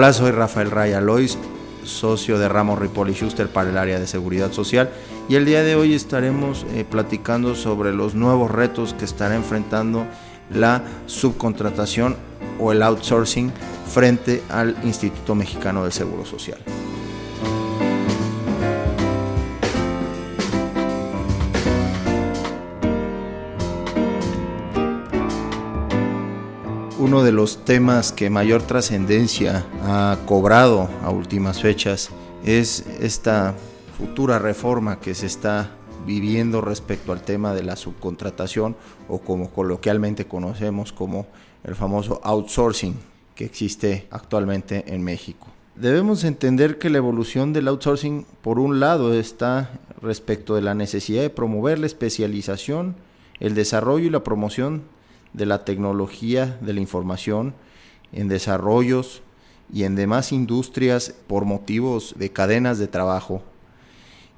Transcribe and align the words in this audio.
Hola, 0.00 0.14
soy 0.14 0.30
Rafael 0.30 0.70
Raya 0.70 1.02
Lois, 1.02 1.36
socio 1.84 2.38
de 2.38 2.48
Ramos 2.48 2.78
Ripoli 2.78 3.12
Schuster 3.12 3.48
para 3.50 3.68
el 3.68 3.76
área 3.76 4.00
de 4.00 4.06
seguridad 4.06 4.50
social 4.50 4.88
y 5.28 5.34
el 5.34 5.44
día 5.44 5.62
de 5.62 5.74
hoy 5.74 5.92
estaremos 5.92 6.64
eh, 6.72 6.86
platicando 6.90 7.54
sobre 7.54 7.92
los 7.92 8.14
nuevos 8.14 8.50
retos 8.50 8.94
que 8.94 9.04
estará 9.04 9.36
enfrentando 9.36 10.06
la 10.54 10.82
subcontratación 11.04 12.16
o 12.58 12.72
el 12.72 12.82
outsourcing 12.82 13.52
frente 13.92 14.42
al 14.48 14.74
Instituto 14.84 15.34
Mexicano 15.34 15.82
del 15.82 15.92
Seguro 15.92 16.24
Social. 16.24 16.56
Uno 27.00 27.22
de 27.22 27.32
los 27.32 27.64
temas 27.64 28.12
que 28.12 28.28
mayor 28.28 28.60
trascendencia 28.62 29.64
ha 29.84 30.18
cobrado 30.26 30.90
a 31.02 31.08
últimas 31.08 31.62
fechas 31.62 32.10
es 32.44 32.84
esta 33.00 33.54
futura 33.96 34.38
reforma 34.38 35.00
que 35.00 35.14
se 35.14 35.24
está 35.24 35.70
viviendo 36.06 36.60
respecto 36.60 37.12
al 37.12 37.22
tema 37.22 37.54
de 37.54 37.62
la 37.62 37.76
subcontratación 37.76 38.76
o 39.08 39.20
como 39.20 39.48
coloquialmente 39.48 40.26
conocemos 40.26 40.92
como 40.92 41.26
el 41.64 41.74
famoso 41.74 42.20
outsourcing 42.22 42.96
que 43.34 43.46
existe 43.46 44.06
actualmente 44.10 44.84
en 44.86 45.02
México. 45.02 45.46
Debemos 45.76 46.22
entender 46.24 46.78
que 46.78 46.90
la 46.90 46.98
evolución 46.98 47.54
del 47.54 47.68
outsourcing 47.68 48.26
por 48.42 48.58
un 48.58 48.78
lado 48.78 49.14
está 49.14 49.70
respecto 50.02 50.54
de 50.54 50.60
la 50.60 50.74
necesidad 50.74 51.22
de 51.22 51.30
promover 51.30 51.78
la 51.78 51.86
especialización, 51.86 52.94
el 53.38 53.54
desarrollo 53.54 54.06
y 54.06 54.10
la 54.10 54.22
promoción 54.22 54.82
de 55.32 55.46
la 55.46 55.64
tecnología 55.64 56.58
de 56.60 56.72
la 56.72 56.80
información 56.80 57.54
en 58.12 58.28
desarrollos 58.28 59.22
y 59.72 59.84
en 59.84 59.94
demás 59.94 60.32
industrias 60.32 61.14
por 61.26 61.44
motivos 61.44 62.14
de 62.16 62.30
cadenas 62.30 62.78
de 62.78 62.88
trabajo. 62.88 63.42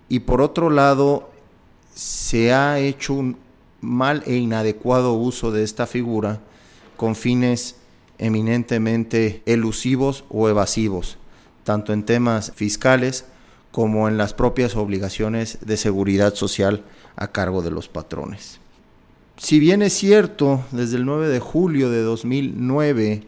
Y 0.08 0.20
por 0.20 0.42
otro 0.42 0.68
lado, 0.68 1.30
se 1.94 2.52
ha 2.52 2.78
hecho 2.78 3.14
un 3.14 3.36
mal 3.80 4.22
e 4.26 4.36
inadecuado 4.36 5.14
uso 5.14 5.50
de 5.50 5.62
esta 5.62 5.86
figura 5.86 6.40
con 6.96 7.16
fines 7.16 7.76
eminentemente 8.18 9.42
elusivos 9.46 10.24
o 10.28 10.48
evasivos, 10.48 11.18
tanto 11.64 11.92
en 11.92 12.04
temas 12.04 12.52
fiscales 12.54 13.24
como 13.72 14.06
en 14.08 14.18
las 14.18 14.34
propias 14.34 14.76
obligaciones 14.76 15.58
de 15.62 15.76
seguridad 15.78 16.34
social 16.34 16.84
a 17.16 17.32
cargo 17.32 17.62
de 17.62 17.70
los 17.70 17.88
patrones 17.88 18.60
si 19.36 19.58
bien 19.58 19.82
es 19.82 19.94
cierto, 19.94 20.62
desde 20.70 20.96
el 20.96 21.04
9 21.04 21.28
de 21.28 21.40
julio 21.40 21.90
de 21.90 22.02
2009 22.02 23.26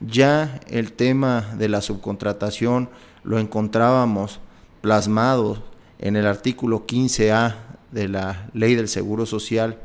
ya 0.00 0.60
el 0.68 0.92
tema 0.92 1.54
de 1.56 1.68
la 1.68 1.80
subcontratación 1.80 2.88
lo 3.24 3.38
encontrábamos 3.38 4.40
plasmado 4.80 5.62
en 5.98 6.16
el 6.16 6.26
artículo 6.26 6.86
15A 6.86 7.54
de 7.92 8.08
la 8.08 8.50
Ley 8.52 8.74
del 8.74 8.88
Seguro 8.88 9.26
Social 9.26 9.78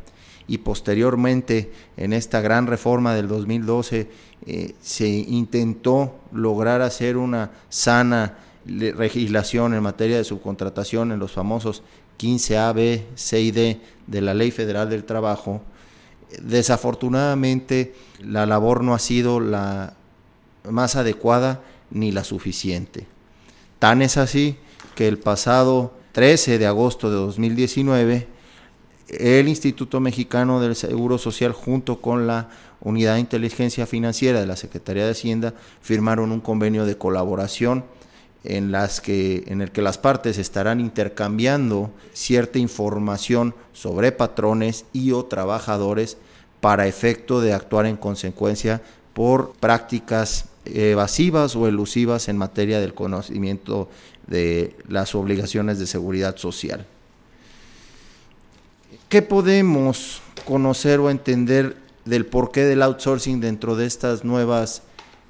y 0.47 0.59
posteriormente 0.59 1.71
en 1.97 2.13
esta 2.13 2.41
gran 2.41 2.67
reforma 2.67 3.13
del 3.13 3.27
2012 3.27 4.09
eh, 4.45 4.75
se 4.81 5.07
intentó 5.07 6.15
lograr 6.31 6.81
hacer 6.81 7.17
una 7.17 7.51
sana 7.69 8.37
legislación 8.65 9.73
en 9.73 9.83
materia 9.83 10.17
de 10.17 10.23
subcontratación 10.23 11.11
en 11.11 11.19
los 11.19 11.31
famosos 11.31 11.83
15A, 12.17 12.73
B, 12.73 13.05
C 13.15 13.41
y 13.41 13.51
D 13.51 13.79
de 14.07 14.21
la 14.21 14.33
Ley 14.33 14.51
Federal 14.51 14.89
del 14.89 15.03
Trabajo, 15.03 15.61
desafortunadamente 16.41 17.93
la 18.19 18.45
labor 18.45 18.83
no 18.83 18.93
ha 18.93 18.99
sido 18.99 19.39
la 19.39 19.93
más 20.69 20.95
adecuada 20.95 21.61
ni 21.91 22.11
la 22.11 22.23
suficiente. 22.23 23.07
Tan 23.79 24.01
es 24.01 24.17
así 24.17 24.57
que 24.95 25.07
el 25.07 25.19
pasado 25.19 25.93
13 26.13 26.57
de 26.57 26.65
agosto 26.65 27.09
de 27.09 27.15
2019, 27.15 28.27
el 29.07 29.47
Instituto 29.47 29.99
Mexicano 29.99 30.59
del 30.59 30.75
Seguro 30.75 31.17
Social 31.17 31.53
junto 31.53 32.01
con 32.01 32.27
la 32.27 32.49
Unidad 32.81 33.15
de 33.15 33.21
Inteligencia 33.21 33.85
Financiera 33.85 34.39
de 34.39 34.47
la 34.47 34.55
Secretaría 34.55 35.05
de 35.05 35.11
Hacienda 35.11 35.53
firmaron 35.81 36.31
un 36.31 36.41
convenio 36.41 36.85
de 36.85 36.97
colaboración 36.97 37.85
en, 38.43 38.71
las 38.71 39.01
que, 39.01 39.43
en 39.47 39.61
el 39.61 39.71
que 39.71 39.81
las 39.81 39.97
partes 39.97 40.37
estarán 40.37 40.79
intercambiando 40.79 41.91
cierta 42.13 42.59
información 42.59 43.55
sobre 43.73 44.11
patrones 44.11 44.85
y 44.93 45.11
o 45.11 45.25
trabajadores 45.25 46.17
para 46.61 46.87
efecto 46.87 47.41
de 47.41 47.53
actuar 47.53 47.85
en 47.85 47.97
consecuencia 47.97 48.81
por 49.13 49.51
prácticas 49.53 50.45
evasivas 50.65 51.55
o 51.55 51.67
elusivas 51.67 52.27
en 52.29 52.37
materia 52.37 52.79
del 52.79 52.93
conocimiento 52.93 53.89
de 54.27 54.75
las 54.87 55.15
obligaciones 55.15 55.79
de 55.79 55.87
seguridad 55.87 56.37
social. 56.37 56.85
¿Qué 59.09 59.21
podemos 59.21 60.21
conocer 60.45 60.99
o 60.99 61.09
entender 61.09 61.77
del 62.05 62.25
porqué 62.25 62.65
del 62.65 62.81
outsourcing 62.81 63.39
dentro 63.39 63.75
de 63.75 63.85
estas 63.85 64.23
nuevas 64.23 64.81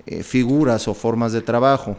eh, 0.06 0.24
figuras 0.24 0.88
o 0.88 0.94
formas 0.94 1.31
de 1.31 1.41
trabajo? 1.41 1.97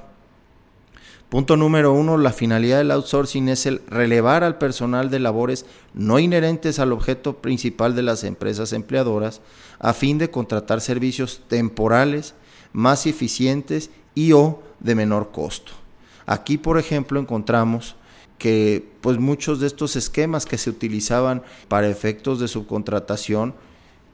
Punto 1.29 1.59
número 1.59 1.93
uno, 1.93 2.17
la 2.17 2.33
finalidad 2.33 2.79
del 2.79 2.91
outsourcing 2.91 3.51
es 3.51 3.67
el 3.67 3.83
relevar 3.87 4.45
al 4.45 4.57
personal 4.57 5.11
de 5.11 5.19
labores 5.19 5.67
no 5.93 6.19
inherentes 6.19 6.79
al 6.79 6.91
objeto 6.91 7.37
principal 7.37 7.95
de 7.95 8.03
las 8.03 8.25
empresas 8.25 8.73
empleadoras 8.73 9.43
a 9.79 9.93
fin 9.93 10.17
de 10.17 10.31
contratar 10.31 10.81
servicios 10.81 11.43
temporales 11.47 12.35
más 12.73 13.07
eficientes 13.07 13.91
y 14.15 14.33
o 14.33 14.63
de 14.81 14.95
menor 14.95 15.31
costo. 15.31 15.73
Aquí, 16.25 16.57
por 16.57 16.79
ejemplo, 16.79 17.21
encontramos 17.21 17.95
que 18.39 18.89
pues 19.03 19.19
muchos 19.19 19.61
de 19.61 19.67
estos 19.67 19.97
esquemas 19.97 20.47
que 20.47 20.57
se 20.57 20.71
utilizaban 20.71 21.43
para 21.69 21.89
efectos 21.89 22.41
de 22.41 22.49
subcontratación 22.49 23.55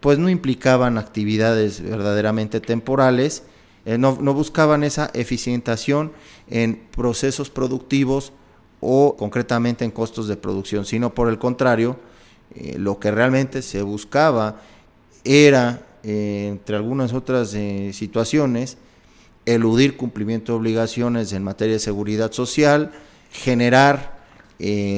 pues 0.00 0.18
no 0.18 0.28
implicaban 0.28 0.98
actividades 0.98 1.80
verdaderamente 1.80 2.60
temporales, 2.60 3.44
eh, 3.86 3.98
no, 3.98 4.14
buscaban 4.14 4.82
esa 4.82 5.10
eficientación 5.12 6.12
en 6.48 6.82
procesos 6.90 7.50
productivos 7.50 8.32
o 8.80 9.16
concretamente 9.16 9.84
en 9.84 9.90
costos 9.90 10.26
de 10.26 10.36
producción, 10.36 10.86
sino 10.86 11.14
por 11.14 11.28
el 11.28 11.38
contrario, 11.38 11.96
eh, 12.54 12.76
lo 12.78 12.98
que 12.98 13.10
realmente 13.10 13.60
se 13.60 13.82
buscaba 13.82 14.62
era, 15.24 15.82
eh, 16.02 16.48
entre 16.50 16.76
algunas 16.76 17.12
otras 17.12 17.56
situaciones, 17.92 18.78
eludir 19.44 19.98
cumplimiento 19.98 20.52
de 20.52 20.58
obligaciones 20.58 21.32
en 21.34 21.44
materia 21.44 21.74
de 21.74 21.80
seguridad 21.80 22.32
social, 22.32 22.92
generar 23.30 24.14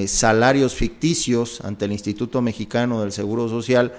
salarios 0.06 0.74
ficticios 0.74 1.60
ante 1.62 1.86
el 1.86 1.92
Instituto 1.92 2.40
Mexicano 2.40 3.00
del 3.00 3.10
Seguro 3.10 3.48
Social 3.48 3.94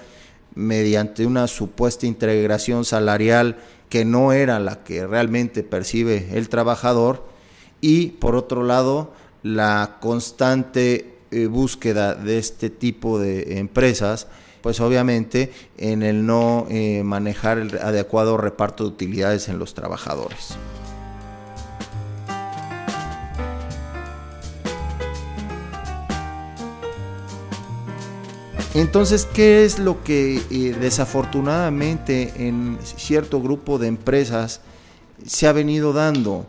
mediante 0.58 1.24
una 1.24 1.46
supuesta 1.46 2.04
integración 2.04 2.84
salarial 2.84 3.58
que 3.88 4.04
no 4.04 4.32
era 4.32 4.58
la 4.58 4.82
que 4.82 5.06
realmente 5.06 5.62
percibe 5.62 6.30
el 6.32 6.48
trabajador 6.48 7.24
y 7.80 8.08
por 8.08 8.34
otro 8.34 8.64
lado 8.64 9.12
la 9.44 9.98
constante 10.00 11.14
eh, 11.30 11.46
búsqueda 11.46 12.14
de 12.16 12.38
este 12.38 12.70
tipo 12.70 13.20
de 13.20 13.60
empresas 13.60 14.26
pues 14.60 14.80
obviamente 14.80 15.52
en 15.76 16.02
el 16.02 16.26
no 16.26 16.66
eh, 16.68 17.04
manejar 17.04 17.58
el 17.58 17.78
adecuado 17.78 18.36
reparto 18.36 18.82
de 18.82 18.90
utilidades 18.90 19.48
en 19.48 19.60
los 19.60 19.74
trabajadores. 19.74 20.58
Entonces, 28.80 29.26
¿qué 29.26 29.64
es 29.64 29.80
lo 29.80 30.04
que 30.04 30.36
eh, 30.36 30.76
desafortunadamente 30.80 32.32
en 32.36 32.78
cierto 32.80 33.42
grupo 33.42 33.76
de 33.76 33.88
empresas 33.88 34.60
se 35.26 35.48
ha 35.48 35.52
venido 35.52 35.92
dando 35.92 36.46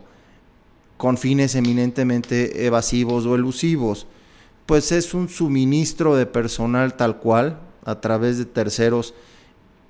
con 0.96 1.18
fines 1.18 1.56
eminentemente 1.56 2.66
evasivos 2.66 3.26
o 3.26 3.34
elusivos? 3.34 4.06
Pues 4.64 4.92
es 4.92 5.12
un 5.12 5.28
suministro 5.28 6.14
de 6.14 6.26
personal 6.26 6.94
tal 6.94 7.18
cual 7.18 7.58
a 7.84 8.00
través 8.00 8.38
de 8.38 8.44
terceros 8.44 9.12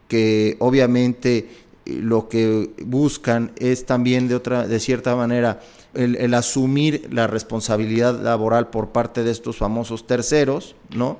que 0.09 0.57
obviamente 0.61 1.51
eh, 1.85 1.99
lo 2.01 2.31
que 2.31 2.71
buscan 2.87 3.53
es 3.59 3.85
también 3.85 4.29
de 4.29 4.37
otra 4.37 4.67
de 4.67 4.81
cierta 4.81 5.15
manera 5.15 5.61
el, 5.93 6.17
el 6.17 6.33
asumir 6.33 7.07
la 7.13 7.27
responsabilidad 7.27 8.19
laboral 8.19 8.71
por 8.71 8.93
parte 8.93 9.25
de 9.25 9.31
estos 9.31 9.59
famosos 9.59 10.07
terceros, 10.07 10.75
¿no? 10.89 11.19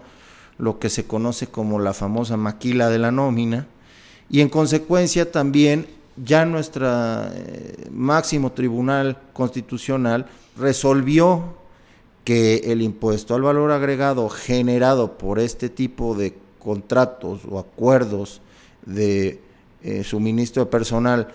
Lo 0.61 0.79
que 0.79 0.91
se 0.91 1.05
conoce 1.05 1.47
como 1.47 1.79
la 1.79 1.95
famosa 1.95 2.37
maquila 2.37 2.89
de 2.89 2.99
la 2.99 3.11
nómina, 3.11 3.67
y 4.29 4.41
en 4.41 4.49
consecuencia 4.49 5.33
también 5.33 5.87
ya 6.23 6.45
nuestro 6.45 6.87
eh, 6.87 7.89
máximo 7.91 8.53
tribunal 8.53 9.19
constitucional 9.33 10.27
resolvió 10.57 11.57
que 12.25 12.57
el 12.67 12.83
impuesto 12.83 13.35
al 13.35 13.43
valor 13.43 13.73
agregado 13.73 14.29
generado 14.29 15.17
por 15.17 15.39
este 15.39 15.69
tipo 15.69 16.15
de 16.15 16.35
contratos 16.59 17.41
o 17.49 17.59
acuerdos 17.59 18.43
de 18.85 19.41
eh, 19.83 20.05
suministro 20.05 20.65
de 20.65 20.71
personal 20.71 21.29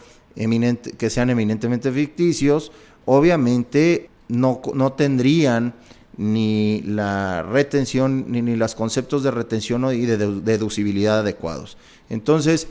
que 0.97 1.09
sean 1.09 1.29
eminentemente 1.29 1.91
ficticios, 1.91 2.71
obviamente 3.05 4.09
no, 4.27 4.61
no 4.73 4.93
tendrían 4.93 5.73
ni 6.17 6.81
la 6.81 7.43
retención, 7.43 8.25
ni, 8.31 8.41
ni 8.41 8.55
los 8.55 8.75
conceptos 8.75 9.23
de 9.23 9.31
retención 9.31 9.85
y 9.93 10.05
de 10.05 10.17
deducibilidad 10.17 11.19
adecuados. 11.19 11.77
Entonces, 12.09 12.67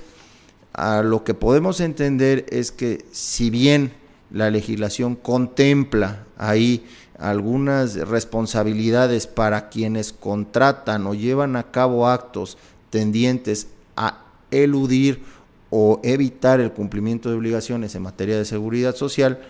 a 0.72 1.02
lo 1.02 1.24
que 1.24 1.34
podemos 1.34 1.80
entender 1.80 2.46
es 2.50 2.72
que 2.72 3.04
si 3.12 3.50
bien 3.50 3.92
la 4.30 4.50
legislación 4.50 5.14
contempla 5.14 6.24
ahí 6.36 6.84
algunas 7.18 7.94
responsabilidades 7.94 9.26
para 9.26 9.68
quienes 9.68 10.12
contratan 10.12 11.06
o 11.06 11.14
llevan 11.14 11.54
a 11.56 11.70
cabo 11.70 12.08
actos 12.08 12.58
tendientes 12.90 13.68
a 13.96 14.24
eludir 14.50 15.22
o 15.70 16.00
evitar 16.02 16.60
el 16.60 16.72
cumplimiento 16.72 17.28
de 17.28 17.36
obligaciones 17.36 17.94
en 17.94 18.02
materia 18.02 18.36
de 18.36 18.44
seguridad 18.44 18.96
social, 18.96 19.40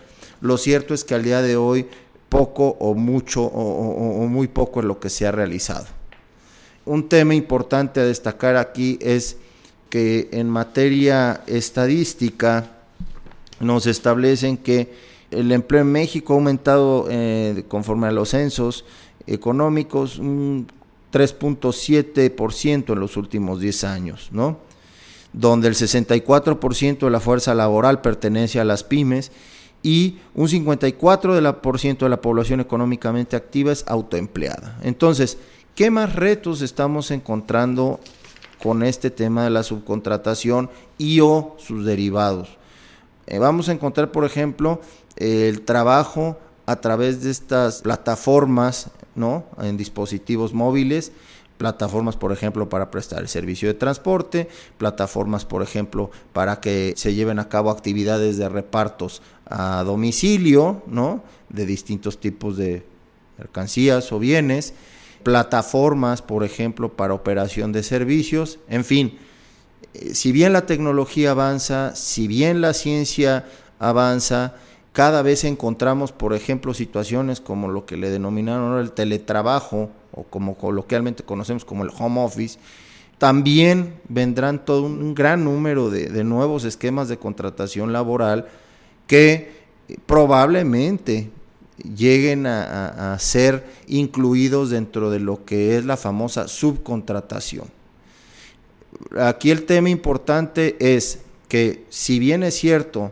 lo 0.41 0.57
cierto 0.57 0.93
es 0.93 1.03
que 1.03 1.15
al 1.15 1.23
día 1.23 1.41
de 1.41 1.55
hoy 1.55 1.87
poco 2.35 2.75
o 2.81 2.93
mucho 2.95 3.43
o, 3.43 4.27
muy 4.27 4.49
poco 4.49 4.81
es 4.81 4.85
lo 4.85 4.99
que 4.99 5.09
se 5.09 5.25
ha 5.25 5.31
realizado. 5.31 5.85
Un 6.83 7.07
tema 7.07 7.33
importante 7.33 8.01
a 8.01 8.03
destacar 8.03 8.57
aquí 8.57 8.99
es 8.99 9.37
que 9.89 10.27
en 10.33 10.49
materia 10.49 11.43
estadística 11.47 12.73
nos 13.61 13.87
establecen 13.87 14.57
que 14.57 14.93
el 15.31 15.49
empleo 15.53 15.83
en 15.83 15.91
México 15.93 16.33
ha 16.33 16.35
aumentado 16.35 17.07
eh, 17.09 17.63
conforme 17.69 18.07
a 18.07 18.11
los 18.11 18.29
censos 18.29 18.83
económicos 19.27 20.19
un 20.19 20.67
3.7% 21.13 22.91
en 22.91 22.99
los 22.99 23.15
últimos 23.15 23.61
10 23.61 23.83
años, 23.85 24.29
¿no? 24.33 24.59
Donde 25.31 25.69
el 25.69 25.75
64% 25.75 26.99
de 26.99 27.09
la 27.09 27.21
fuerza 27.21 27.55
laboral 27.55 28.01
pertenece 28.01 28.59
a 28.59 28.65
las 28.65 28.83
pymes 28.83 29.31
y 29.83 30.17
un 30.33 30.47
54% 30.47 31.97
de 31.97 32.09
la 32.09 32.21
población 32.21 32.59
económicamente 32.59 33.35
activa 33.35 33.71
es 33.71 33.83
autoempleada. 33.87 34.79
Entonces, 34.81 35.37
¿qué 35.75 35.91
más 35.91 36.15
retos 36.15 36.61
estamos 36.61 37.11
encontrando 37.11 37.99
con 38.61 38.83
este 38.83 39.11
tema 39.11 39.43
de 39.43 39.51
la 39.51 39.63
subcontratación 39.63 40.69
y 40.97 41.19
o 41.19 41.55
sus 41.59 41.85
derivados? 41.85 42.57
Eh, 43.27 43.39
vamos 43.39 43.69
a 43.69 43.73
encontrar, 43.73 44.11
por 44.11 44.25
ejemplo, 44.25 44.81
el 45.15 45.61
trabajo 45.61 46.37
a 46.65 46.77
través 46.77 47.23
de 47.23 47.31
estas 47.31 47.81
plataformas, 47.81 48.89
¿no? 49.13 49.45
En 49.61 49.77
dispositivos 49.77 50.53
móviles, 50.53 51.11
plataformas, 51.57 52.17
por 52.17 52.31
ejemplo, 52.31 52.69
para 52.69 52.91
prestar 52.91 53.21
el 53.21 53.27
servicio 53.27 53.67
de 53.67 53.73
transporte, 53.73 54.49
plataformas, 54.77 55.45
por 55.45 55.61
ejemplo, 55.61 56.11
para 56.33 56.59
que 56.59 56.93
se 56.97 57.13
lleven 57.13 57.39
a 57.39 57.49
cabo 57.49 57.71
actividades 57.71 58.37
de 58.37 58.49
repartos 58.49 59.21
a 59.45 59.83
domicilio, 59.83 60.83
¿no? 60.87 61.23
De 61.49 61.65
distintos 61.65 62.19
tipos 62.19 62.57
de 62.57 62.85
mercancías 63.37 64.11
o 64.11 64.19
bienes, 64.19 64.73
plataformas, 65.23 66.21
por 66.21 66.43
ejemplo, 66.43 66.93
para 66.93 67.13
operación 67.13 67.71
de 67.71 67.83
servicios, 67.83 68.59
en 68.69 68.85
fin, 68.85 69.17
eh, 69.93 70.13
si 70.13 70.31
bien 70.31 70.53
la 70.53 70.65
tecnología 70.65 71.31
avanza, 71.31 71.95
si 71.95 72.27
bien 72.27 72.61
la 72.61 72.73
ciencia 72.73 73.45
avanza, 73.79 74.55
cada 74.95 75.21
vez 75.23 75.43
encontramos, 75.43 76.13
por 76.13 76.33
ejemplo, 76.33 76.73
situaciones 76.73 77.41
como 77.41 77.67
lo 77.67 77.85
que 77.85 77.97
le 77.97 78.09
denominaron 78.09 78.79
el 78.79 78.93
teletrabajo, 78.93 79.89
o 80.13 80.23
como 80.23 80.55
coloquialmente 80.55 81.21
conocemos 81.21 81.65
como 81.65 81.83
el 81.83 81.91
home 81.99 82.23
office, 82.23 82.57
también 83.17 83.95
vendrán 84.07 84.63
todo 84.63 84.83
un 84.83 85.13
gran 85.13 85.43
número 85.43 85.89
de, 85.89 86.23
nuevos 86.23 86.63
esquemas 86.63 87.09
de 87.09 87.17
contratación 87.17 87.91
laboral 87.91 88.47
que 89.05 89.51
probablemente 90.05 91.29
lleguen 91.83 92.47
a, 92.47 93.17
ser 93.19 93.65
incluidos 93.87 94.69
dentro 94.69 95.09
de 95.09 95.19
lo 95.19 95.43
que 95.43 95.77
es 95.77 95.83
la 95.83 95.97
famosa 95.97 96.47
subcontratación. 96.47 97.67
Aquí 99.19 99.51
el 99.51 99.65
tema 99.65 99.89
importante 99.89 100.77
es 100.79 101.19
que 101.49 101.83
si 101.89 102.17
bien 102.17 102.43
es 102.43 102.55
cierto, 102.55 103.11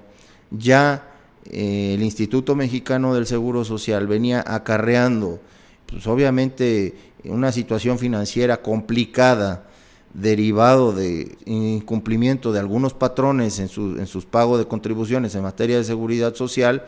ya 0.49 1.09
eh, 1.49 1.93
el 1.95 2.03
Instituto 2.03 2.55
Mexicano 2.55 3.13
del 3.13 3.25
Seguro 3.25 3.65
Social 3.65 4.07
venía 4.07 4.43
acarreando 4.45 5.39
pues 5.85 6.07
obviamente 6.07 6.95
una 7.25 7.51
situación 7.51 7.99
financiera 7.99 8.61
complicada 8.61 9.67
derivado 10.13 10.93
de 10.93 11.37
incumplimiento 11.45 12.51
de 12.51 12.59
algunos 12.59 12.93
patrones 12.93 13.59
en, 13.59 13.69
en 13.99 14.07
sus 14.07 14.25
pagos 14.25 14.59
de 14.59 14.67
contribuciones 14.67 15.35
en 15.35 15.43
materia 15.43 15.77
de 15.77 15.83
seguridad 15.83 16.35
social, 16.35 16.85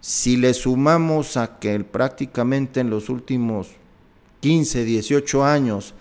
si 0.00 0.36
le 0.36 0.54
sumamos 0.54 1.36
a 1.36 1.58
que 1.58 1.78
prácticamente 1.80 2.80
en 2.80 2.90
los 2.90 3.08
últimos 3.08 3.68
15, 4.40 4.84
18 4.84 5.44
años 5.44 5.94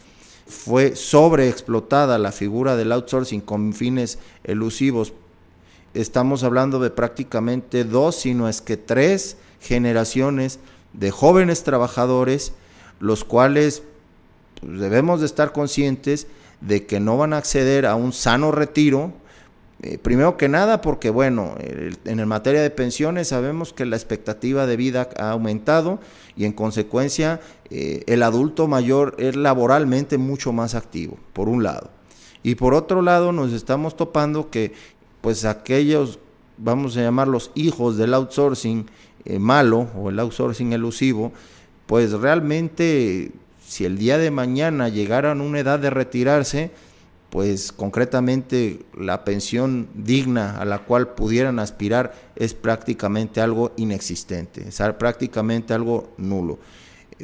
fue 0.48 0.96
sobreexplotada 0.96 2.20
la 2.20 2.32
figura 2.32 2.76
del 2.76 2.92
outsourcing 2.92 3.42
con 3.42 3.74
fines 3.74 4.20
elusivos, 4.44 5.14
estamos 5.96 6.44
hablando 6.44 6.80
de 6.80 6.90
prácticamente 6.90 7.84
dos, 7.84 8.16
sino 8.16 8.48
es 8.48 8.62
que 8.62 8.78
tres 8.78 9.38
generaciones 9.60 10.60
de 10.94 11.12
jóvenes 11.12 11.64
trabajadores, 11.64 12.54
los 13.00 13.24
cuales 13.24 13.84
pues, 14.62 14.80
debemos 14.80 15.20
de 15.22 15.26
estar 15.26 15.52
conscientes 15.52 16.28
de 16.62 16.86
que 16.86 17.00
no 17.00 17.18
van 17.18 17.34
a 17.34 17.38
acceder 17.38 17.86
a 17.86 17.96
un 17.96 18.14
sano 18.14 18.52
retiro, 18.52 19.14
eh, 19.82 19.98
primero 19.98 20.38
que 20.38 20.48
nada 20.48 20.82
porque, 20.82 21.10
bueno, 21.10 21.56
en 21.60 22.20
el 22.20 22.26
materia 22.26 22.62
de 22.62 22.70
pensiones 22.70 23.28
sabemos 23.28 23.74
que 23.74 23.86
la 23.86 23.98
expectativa 23.98 24.66
de 24.66 24.78
vida 24.78 25.10
ha 25.18 25.32
aumentado 25.32 26.00
y 26.38 26.46
en 26.46 26.54
consecuencia 26.54 27.42
eh, 27.70 28.04
el 28.08 28.24
adulto 28.24 28.68
mayor 28.68 29.16
es 29.20 29.36
laboralmente 29.36 30.18
mucho 30.18 30.54
más 30.54 30.76
activo, 30.76 31.18
por 31.34 31.50
un 31.50 31.64
lado. 31.64 31.92
Y 32.42 32.56
por 32.56 32.74
otro 32.74 33.02
lado 33.02 33.32
nos 33.32 33.52
estamos 33.52 33.98
topando 33.98 34.50
que 34.50 34.74
pues 35.26 35.44
aquellos, 35.44 36.20
vamos 36.56 36.96
a 36.96 37.02
llamarlos 37.02 37.50
hijos 37.56 37.98
del 37.98 38.14
outsourcing, 38.14 38.86
eh, 39.26 39.40
malo 39.40 39.90
o 39.98 40.12
el 40.12 40.20
outsourcing 40.20 40.72
elusivo, 40.72 41.34
pues 41.88 42.12
realmente 42.12 43.32
si 43.66 43.86
el 43.86 43.98
día 43.98 44.20
de 44.20 44.30
mañana 44.30 44.88
llegaran 44.88 45.42
a 45.42 45.44
una 45.44 45.62
edad 45.62 45.80
de 45.80 45.90
retirarse, 45.90 46.70
pues 47.32 47.72
concretamente 47.72 48.86
la 48.96 49.24
pensión 49.24 49.88
digna 49.96 50.60
a 50.60 50.66
la 50.66 50.84
cual 50.84 51.16
pudieran 51.16 51.58
aspirar 51.58 52.14
es 52.36 52.54
prácticamente 52.54 53.42
algo 53.42 53.72
inexistente, 53.78 54.68
es 54.68 54.80
prácticamente 55.00 55.74
algo 55.74 56.14
nulo. 56.18 56.60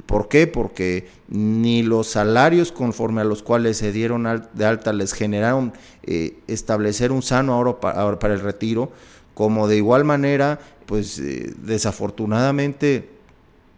¿Por 0.06 0.30
qué? 0.30 0.48
Porque 0.48 1.10
ni 1.28 1.84
los 1.84 2.08
salarios 2.08 2.72
conforme 2.72 3.22
a 3.22 3.26
los 3.26 3.44
cuales 3.44 3.78
se 3.78 3.92
dieron 3.92 4.26
de 4.54 4.66
alta 4.66 4.94
les 4.94 5.12
generaron 5.12 5.74
eh, 6.04 6.38
establecer 6.48 7.12
un 7.12 7.22
sano 7.22 7.54
ahorro 7.54 7.82
para, 7.82 8.18
para 8.18 8.34
el 8.34 8.40
retiro, 8.40 8.92
como 9.34 9.68
de 9.68 9.78
igual 9.78 10.06
manera 10.06 10.60
pues 10.86 11.20
eh, 11.20 11.54
desafortunadamente 11.58 13.10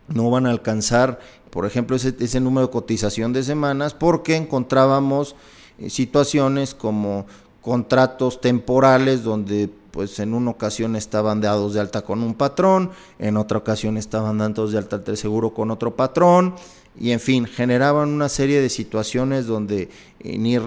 no 0.07 0.29
van 0.29 0.45
a 0.45 0.51
alcanzar, 0.51 1.19
por 1.49 1.65
ejemplo, 1.65 1.95
ese, 1.95 2.15
ese 2.19 2.39
número 2.39 2.67
de 2.67 2.73
cotización 2.73 3.33
de 3.33 3.43
semanas 3.43 3.93
porque 3.93 4.35
encontrábamos 4.35 5.35
eh, 5.79 5.89
situaciones 5.89 6.75
como 6.75 7.25
contratos 7.61 8.41
temporales 8.41 9.23
donde 9.23 9.69
pues 9.93 10.17
en 10.17 10.33
una 10.33 10.49
ocasión 10.49 10.95
estaban 10.95 11.39
dados 11.39 11.75
de 11.75 11.79
alta 11.79 12.01
con 12.01 12.23
un 12.23 12.33
patrón, 12.33 12.89
en 13.19 13.37
otra 13.37 13.59
ocasión 13.59 13.95
estaban 13.95 14.39
dados 14.39 14.71
de 14.71 14.79
alta 14.79 14.97
del 14.97 15.17
seguro 15.17 15.53
con 15.53 15.69
otro 15.69 15.95
patrón, 15.95 16.55
y 16.99 17.11
en 17.11 17.19
fin, 17.19 17.45
generaban 17.45 18.09
una 18.09 18.27
serie 18.27 18.59
de 18.59 18.69
situaciones 18.69 19.45
donde 19.45 19.89
eh, 20.19 20.37
ni, 20.39 20.57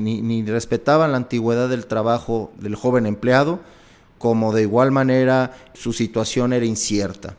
ni, 0.00 0.20
ni, 0.20 0.42
respetaban 0.44 1.12
la 1.12 1.16
antigüedad 1.18 1.68
del 1.68 1.86
trabajo 1.86 2.50
del 2.58 2.74
joven 2.74 3.06
empleado, 3.06 3.60
como 4.18 4.52
de 4.52 4.62
igual 4.62 4.90
manera 4.90 5.56
su 5.72 5.92
situación 5.92 6.52
era 6.52 6.66
incierta. 6.66 7.36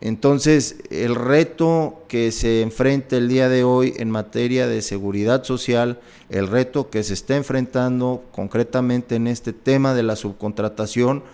Entonces, 0.00 0.76
el 0.90 1.16
reto 1.16 2.04
que 2.06 2.30
se 2.30 2.62
enfrenta 2.62 3.16
el 3.16 3.28
día 3.28 3.48
de 3.48 3.64
hoy 3.64 3.94
en 3.96 4.10
materia 4.10 4.68
de 4.68 4.80
seguridad 4.80 5.42
social, 5.42 5.98
el 6.28 6.46
reto 6.46 6.88
que 6.88 7.02
se 7.02 7.14
está 7.14 7.36
enfrentando 7.36 8.24
concretamente 8.30 9.16
en 9.16 9.26
este 9.26 9.52
tema 9.52 9.94
de 9.94 10.04
la 10.04 10.14
subcontratación, 10.14 11.24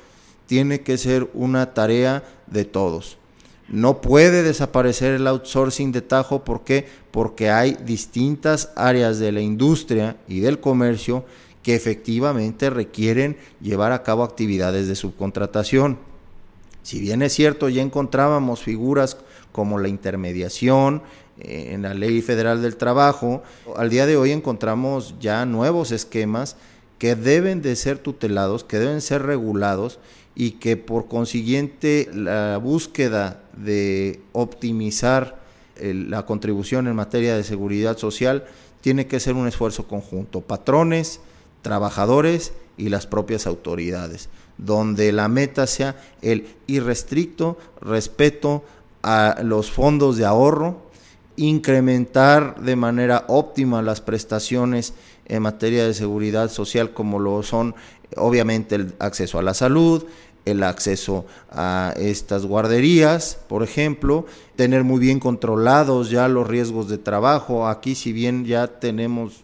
tiene 0.47 0.81
que 0.81 0.97
ser 0.97 1.29
una 1.35 1.75
tarea 1.75 2.25
de 2.47 2.65
todos. 2.65 3.19
No 3.69 4.01
puede 4.01 4.43
desaparecer 4.43 5.15
el 5.15 5.27
outsourcing 5.27 5.93
de 5.93 6.03
Tajo, 6.03 6.45
¿por 6.45 6.65
qué? 6.65 6.87
Porque 7.11 7.51
hay 7.51 7.77
distintas 7.85 8.71
áreas 8.77 9.19
de 9.19 9.33
la 9.33 9.41
industria 9.41 10.17
y 10.29 10.41
del 10.41 10.61
comercio 10.61 11.25
que 11.63 11.75
efectivamente 11.75 12.69
requieren 12.69 13.39
llevar 13.61 13.93
a 13.93 14.03
cabo 14.03 14.23
actividades 14.23 14.87
de 14.87 14.95
subcontratación. 14.95 15.99
Si 16.85 17.01
bien 17.01 17.23
es 17.23 17.33
cierto, 17.33 17.71
ya 17.71 17.81
encontrábamos 17.81 18.63
figuras 18.63 19.17
como 19.53 19.79
la 19.79 19.89
intermediación 19.89 21.01
eh, 21.41 21.71
en 21.73 21.81
la 21.81 21.95
Ley 21.95 22.21
Federal 22.21 22.61
del 22.61 22.77
Trabajo, 22.77 23.43
al 23.75 23.89
día 23.89 24.05
de 24.05 24.19
hoy 24.19 24.33
encontramos 24.33 25.15
ya 25.19 25.47
nuevos 25.47 25.93
esquemas 25.93 26.57
que 26.99 27.17
deben 27.17 27.63
de 27.63 27.75
ser 27.77 27.97
tutelados, 27.99 28.65
que 28.65 28.79
deben 28.79 29.01
ser 29.01 29.23
regulados 29.23 29.99
y 30.35 30.53
que 30.53 30.77
por 30.77 31.09
consiguiente 31.09 32.11
la 32.13 32.59
búsqueda 32.59 33.41
de 33.57 34.21
optimizar 34.33 35.41
la 35.81 36.27
contribución 36.27 36.87
en 36.87 36.97
materia 36.97 37.35
de 37.35 37.45
seguridad 37.45 37.97
social 37.97 38.45
tiene 38.83 39.07
que 39.07 39.21
ser 39.21 39.37
un 39.37 39.49
esfuerzo 39.49 39.89
conjunto, 39.89 40.43
patrones, 40.43 41.21
trabajadores 41.65 42.53
y 42.77 42.91
las 42.91 43.09
propias 43.09 43.49
autoridades, 43.49 44.29
donde 44.59 45.11
la 45.11 45.27
meta 45.27 45.67
sea 45.67 45.97
el 46.23 46.47
irrestricto 46.69 47.59
respeto 47.81 48.63
a 49.03 49.41
los 49.43 49.73
fondos 49.73 50.17
de 50.17 50.27
ahorro, 50.27 50.85
incrementar 51.37 52.61
de 52.61 52.77
manera 52.77 53.25
óptima 53.27 53.83
las 53.83 54.01
prestaciones 54.01 54.95
en 55.27 55.43
materia 55.43 55.85
de 55.85 55.95
seguridad 55.95 56.51
social 56.51 56.93
como 56.93 57.19
lo 57.19 57.43
son 57.43 57.75
obviamente 58.17 58.77
el 58.77 58.95
acceso 59.01 59.39
a 59.39 59.43
la 59.43 59.55
salud, 59.55 60.05
el 60.45 60.63
acceso 60.63 61.25
a 61.51 61.95
estas 61.97 62.45
guarderías, 62.45 63.39
por 63.49 63.63
ejemplo, 63.63 64.27
tener 64.57 64.85
muy 64.85 65.01
bien 65.01 65.19
controlados 65.19 66.11
ya 66.11 66.29
los 66.29 66.47
riesgos 66.47 66.89
de 66.89 66.99
trabajo. 66.99 67.67
Aquí 67.67 67.95
si 67.95 68.13
bien 68.13 68.45
ya 68.45 68.67
tenemos 68.69 69.43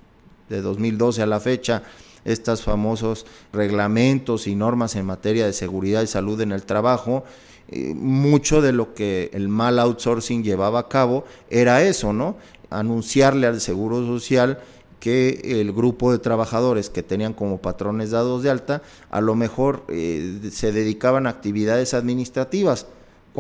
de 0.51 0.61
2012 0.61 1.23
a 1.23 1.27
la 1.27 1.41
fecha 1.41 1.83
estos 2.25 2.63
famosos 2.63 3.27
reglamentos 3.53 4.47
y 4.47 4.55
normas 4.55 4.97
en 4.97 5.07
materia 5.07 5.47
de 5.47 5.53
seguridad 5.53 6.03
y 6.03 6.07
salud 6.07 6.41
en 6.41 6.53
el 6.53 6.63
trabajo, 6.63 7.25
eh, 7.69 7.95
mucho 7.95 8.61
de 8.61 8.73
lo 8.73 8.95
que 8.95 9.31
el 9.33 9.49
mal 9.49 9.79
outsourcing 9.79 10.43
llevaba 10.43 10.81
a 10.81 10.89
cabo 10.89 11.25
era 11.51 11.83
eso, 11.83 12.13
¿no? 12.13 12.37
Anunciarle 12.69 13.47
al 13.47 13.61
Seguro 13.61 14.05
Social 14.05 14.59
que 15.01 15.61
el 15.61 15.73
grupo 15.73 16.13
de 16.13 16.19
trabajadores 16.19 16.91
que 16.91 17.03
tenían 17.03 17.33
como 17.33 17.61
patrones 17.63 18.11
dados 18.11 18.43
de 18.43 18.51
alta 18.51 18.83
a 19.11 19.21
lo 19.21 19.35
mejor 19.35 19.85
eh, 19.89 20.51
se 20.53 20.73
dedicaban 20.73 21.27
a 21.27 21.31
actividades 21.31 21.95
administrativas, 21.95 22.87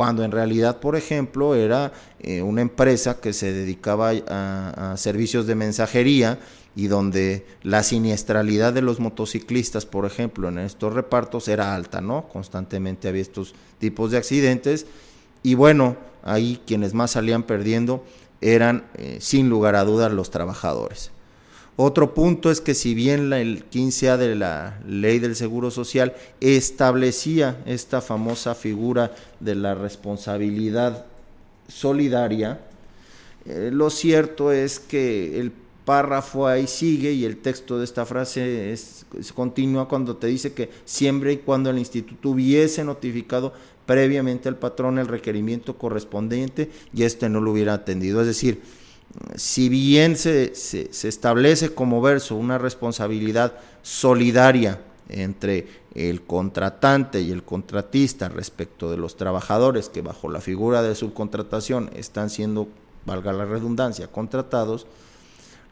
cuando 0.01 0.25
en 0.25 0.31
realidad, 0.31 0.81
por 0.81 0.97
ejemplo, 0.97 1.55
era 1.55 1.93
eh, 2.21 2.41
una 2.41 2.63
empresa 2.63 3.21
que 3.21 3.35
se 3.35 3.53
dedicaba 3.53 4.13
a, 4.29 4.95
servicios 4.97 5.47
de 5.47 5.55
mensajería 5.55 6.39
y 6.75 6.87
donde 6.87 7.45
la 7.63 7.83
siniestralidad 7.83 8.73
de 8.73 8.81
los 8.81 8.99
motociclistas, 8.99 9.85
por 9.85 10.07
ejemplo, 10.07 10.49
en 10.49 10.57
estos 10.57 10.95
repartos 10.95 11.49
era 11.49 11.75
alta, 11.75 12.01
¿no? 12.01 12.31
Constantemente 12.31 13.09
había 13.09 13.21
estos 13.21 13.55
tipos 13.79 14.11
de 14.11 14.17
accidentes 14.17 14.87
y 15.43 15.53
bueno, 15.53 15.99
ahí 16.23 16.63
quienes 16.67 16.95
más 16.95 17.11
salían 17.11 17.43
perdiendo 17.43 18.03
eran, 18.41 18.87
eh, 18.95 19.19
sin 19.21 19.51
lugar 19.51 19.77
a 19.77 19.85
dudas, 19.85 20.11
los 20.11 20.31
trabajadores. 20.31 21.11
Otro 21.83 22.13
punto 22.13 22.51
es 22.51 22.61
que 22.61 22.75
si 22.75 22.93
bien 22.93 23.33
el 23.33 23.65
15A 23.71 24.19
de 24.19 24.35
la 24.35 24.79
ley 24.87 25.19
del 25.19 25.35
Seguro 25.35 25.71
Social 25.71 26.15
establecía 26.39 27.63
esta 27.65 28.03
famosa 28.03 28.55
figura 28.55 29.15
de 29.41 29.55
la 29.55 29.75
responsabilidad 29.75 31.07
solidaria, 31.69 32.61
eh, 33.47 33.71
lo 33.73 33.89
cierto 33.89 34.53
es 34.53 34.79
que 34.79 35.41
el 35.41 35.53
párrafo 35.87 36.47
ahí 36.47 36.67
sigue 36.67 37.13
y 37.13 37.25
el 37.25 37.39
texto 37.39 37.79
de 37.79 37.85
esta 37.87 38.05
frase 38.05 38.75
es, 38.75 39.07
continua 39.35 39.89
cuando 39.89 40.19
te 40.19 40.27
dice 40.27 40.53
que 40.53 40.69
siempre 40.85 41.33
y 41.33 41.39
cuando 41.39 41.71
el 41.71 41.79
instituto 41.79 42.29
hubiese 42.29 42.85
notificado 42.85 43.55
previamente 43.87 44.51
al 44.51 44.57
patrón 44.57 44.99
el 44.99 45.09
requerimiento 45.09 45.79
correspondiente 45.79 46.71
y 46.93 47.05
este 47.05 47.31
no 47.31 47.41
lo 47.41 47.53
hubiera 47.53 47.73
atendido. 47.73 48.21
Es 48.21 48.27
decir, 48.27 48.61
si 49.35 49.69
bien 49.69 50.17
se, 50.17 50.55
se, 50.55 51.09
establece 51.09 51.75
como 51.75 52.01
verso 52.01 52.37
una 52.37 52.59
responsabilidad 52.59 53.55
solidaria 53.83 54.81
entre 55.09 55.67
el 55.95 56.23
contratante 56.23 57.21
y 57.21 57.33
el 57.33 57.43
contratista 57.43 58.29
respecto 58.29 58.91
de 58.91 58.97
los 58.97 59.17
trabajadores 59.17 59.89
que 59.89 60.03
bajo 60.03 60.31
la 60.31 60.41
figura 60.41 60.83
de 60.83 60.95
subcontratación 60.95 61.91
están 61.95 62.31
siendo, 62.31 62.69
valga 63.05 63.33
la 63.33 63.45
redundancia, 63.45 64.07
contratados, 64.07 64.87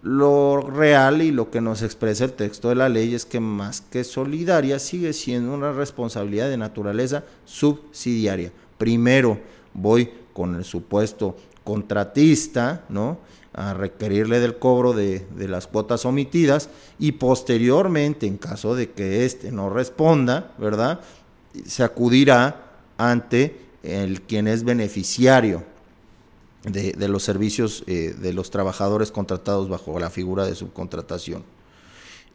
lo 0.03 0.61
real 0.61 1.23
y 1.23 1.33
lo 1.33 1.51
que 1.51 1.61
nos 1.61 1.83
expresa 1.83 2.25
el 2.25 2.33
texto 2.33 2.69
de 2.69 2.77
la 2.77 2.89
ley 2.89 3.15
es 3.15 3.25
que 3.25 3.41
más 3.41 3.81
que 3.81 4.05
solidaria 4.05 4.79
sigue 4.79 5.13
siendo 5.13 5.53
una 5.53 5.73
responsabilidad 5.73 6.49
de 6.49 6.57
naturaleza 6.57 7.25
subsidiaria. 7.45 8.53
Primero 8.79 9.41
voy 9.75 10.11
con 10.33 10.55
el 10.55 10.65
supuesto 10.65 11.37
contratista, 11.69 12.87
¿no? 12.89 13.19
A 13.53 13.75
requerirle 13.75 14.41
del 14.41 14.57
cobro 14.57 14.95
de, 14.95 15.27
las 15.37 15.67
cuotas 15.67 16.07
omitidas 16.07 16.71
y 16.99 17.13
posteriormente, 17.13 18.27
en 18.27 18.39
caso 18.39 18.75
de 18.75 18.93
que 18.93 19.27
éste 19.27 19.53
no 19.53 19.69
responda, 19.69 20.55
¿verdad? 20.57 21.01
Se 21.67 21.83
acudirá 21.83 22.71
ante 22.97 23.61
el 23.83 24.23
quien 24.23 24.49
es 24.49 24.65
beneficiario 24.65 25.63
de, 26.63 27.07
los 27.07 27.23
servicios 27.23 27.85
eh, 27.87 28.15
de 28.19 28.33
los 28.33 28.51
trabajadores 28.51 29.13
contratados 29.13 29.69
bajo 29.69 30.01
la 30.01 30.09
figura 30.09 30.47
de 30.47 30.55
subcontratación. 30.55 31.43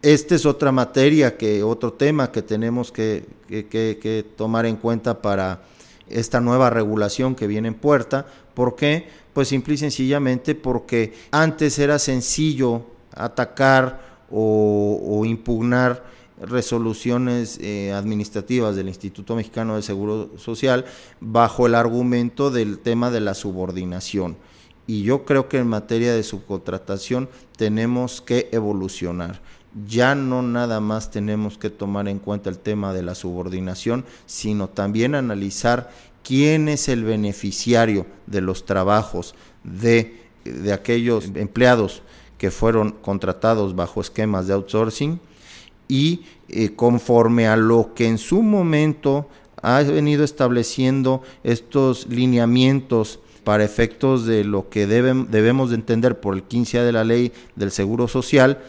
Esta 0.03 0.35
es 0.35 0.45
otra 0.45 0.71
materia, 0.71 1.37
que 1.37 1.63
otro 1.63 1.93
tema 1.93 2.31
que 2.31 2.43
tenemos 2.43 2.91
que, 2.91 3.25
que 3.49 4.25
tomar 4.37 4.67
en 4.67 4.75
cuenta 4.75 5.19
para 5.19 5.63
esta 6.09 6.39
nueva 6.41 6.69
regulación 6.69 7.35
que 7.35 7.47
viene 7.47 7.69
en 7.69 7.75
puerta. 7.75 8.25
¿Por 8.53 8.75
qué? 8.75 9.07
Pues 9.33 9.47
simple 9.47 9.73
y 9.73 9.77
sencillamente 9.77 10.55
porque 10.55 11.13
antes 11.31 11.79
era 11.79 11.99
sencillo 11.99 12.85
atacar 13.15 14.13
o, 14.29 15.23
impugnar 15.25 16.03
resoluciones 16.41 17.59
eh, 17.61 17.93
administrativas 17.93 18.75
del 18.75 18.87
Instituto 18.87 19.35
Mexicano 19.35 19.75
de 19.75 19.83
Seguro 19.83 20.31
Social 20.37 20.85
bajo 21.19 21.67
el 21.67 21.75
argumento 21.75 22.49
del 22.49 22.79
tema 22.79 23.11
de 23.11 23.21
la 23.21 23.33
subordinación. 23.33 24.35
Y 24.85 25.03
yo 25.03 25.23
creo 25.23 25.47
que 25.47 25.59
en 25.59 25.67
materia 25.67 26.13
de 26.13 26.23
subcontratación 26.23 27.29
tenemos 27.55 28.21
que 28.21 28.49
evolucionar. 28.51 29.41
Ya 29.87 30.13
no 30.13 30.41
nada 30.41 30.79
más 30.79 31.09
tenemos 31.09 31.57
que 31.57 31.69
tomar 31.69 32.07
en 32.07 32.19
cuenta 32.19 32.49
el 32.49 32.59
tema 32.59 32.93
de 32.93 33.03
la 33.03 33.15
subordinación, 33.15 34.05
sino 34.25 34.69
también 34.69 35.15
analizar 35.15 35.89
quién 36.23 36.69
es 36.69 36.89
el 36.89 37.03
beneficiario 37.03 38.05
de 38.27 38.41
los 38.41 38.65
trabajos 38.65 39.35
de, 39.63 40.21
aquellos 40.73 41.25
empleados 41.35 42.01
que 42.37 42.51
fueron 42.51 42.91
contratados 42.91 43.75
bajo 43.75 44.01
esquemas 44.01 44.47
de 44.47 44.53
outsourcing 44.53 45.19
y 45.87 46.21
eh, 46.49 46.73
conforme 46.75 47.47
a 47.47 47.55
lo 47.55 47.93
que 47.93 48.07
en 48.07 48.17
su 48.17 48.41
momento 48.41 49.29
ha 49.61 49.81
venido 49.81 50.23
estableciendo 50.25 51.21
estos 51.43 52.07
lineamientos 52.07 53.19
para 53.43 53.63
efectos 53.63 54.25
de 54.25 54.43
lo 54.43 54.69
que 54.69 54.87
debemos 54.87 55.69
de 55.69 55.75
entender 55.75 56.19
por 56.19 56.33
el 56.33 56.43
15 56.43 56.79
de 56.79 56.91
la 56.91 57.03
ley 57.03 57.31
del 57.55 57.71
Seguro 57.71 58.07
Social, 58.07 58.59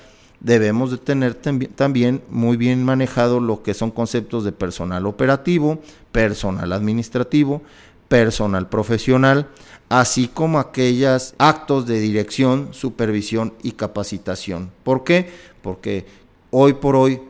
debemos 0.45 0.91
de 0.91 0.99
tener 0.99 1.35
también 1.35 2.23
muy 2.29 2.59
bien 2.59 2.85
manejado 2.85 3.41
lo 3.41 3.63
que 3.63 3.73
son 3.73 3.91
conceptos 3.91 4.45
de 4.45 4.53
personal 4.53 5.07
operativo, 5.07 5.81
personal 6.13 6.71
administrativo, 6.75 7.63
personal 8.09 8.69
profesional, 8.69 9.49
así 9.89 10.29
como 10.29 10.59
aquellos 10.59 11.35
actos 11.39 11.87
de 11.87 11.99
dirección, 11.99 12.69
supervisión 12.73 13.55
y 13.63 13.73
capacitación. 13.73 14.71
¿Por 14.83 15.03
qué? 15.03 15.31
Porque 15.63 16.05
hoy 16.51 16.75
por 16.75 16.95
hoy, 16.95 17.23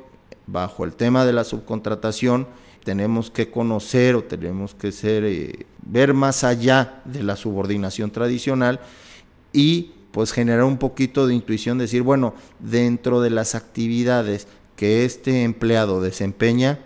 bajo 0.49 0.85
el 0.85 0.94
tema 0.94 1.25
de 1.25 1.35
la 1.35 1.44
subcontratación, 1.44 2.49
tenemos 2.83 3.30
que 3.30 3.49
conocer 3.49 4.16
o 4.16 4.25
tenemos 4.25 4.75
que 4.75 4.90
ser, 4.90 5.23
eh, 5.25 5.66
ver 5.83 6.14
más 6.14 6.42
allá 6.42 7.00
de 7.04 7.23
la 7.23 7.37
subordinación 7.37 8.11
tradicional 8.11 8.80
y 9.52 9.92
pues 10.14 10.30
generar 10.30 10.62
un 10.62 10.78
poquito 10.78 11.26
de 11.26 11.35
intuición, 11.35 11.76
decir, 11.76 12.02
bueno, 12.02 12.35
dentro 12.61 13.21
de 13.21 13.30
las 13.30 13.56
actividades 13.56 14.47
que 14.76 15.04
este 15.04 15.42
empleado 15.42 16.00
desempeña, 16.00 16.78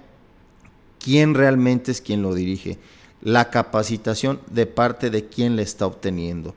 quién 0.99 1.35
realmente 1.35 1.91
es 1.91 2.01
quien 2.01 2.23
lo 2.23 2.33
dirige, 2.33 2.79
la 3.21 3.51
capacitación 3.51 4.41
de 4.51 4.65
parte 4.65 5.11
de 5.11 5.27
quién 5.27 5.57
le 5.57 5.63
está 5.63 5.85
obteniendo, 5.85 6.55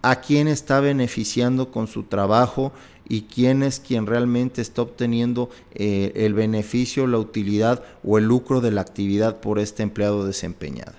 a 0.00 0.20
quién 0.20 0.46
está 0.46 0.78
beneficiando 0.78 1.72
con 1.72 1.88
su 1.88 2.04
trabajo 2.04 2.72
y 3.08 3.22
quién 3.22 3.64
es 3.64 3.80
quien 3.80 4.06
realmente 4.06 4.62
está 4.62 4.82
obteniendo 4.82 5.50
eh, 5.74 6.12
el 6.14 6.34
beneficio, 6.34 7.08
la 7.08 7.18
utilidad 7.18 7.82
o 8.04 8.16
el 8.16 8.26
lucro 8.26 8.60
de 8.60 8.70
la 8.70 8.82
actividad 8.82 9.40
por 9.40 9.58
este 9.58 9.82
empleado 9.82 10.24
desempeñada. 10.24 10.94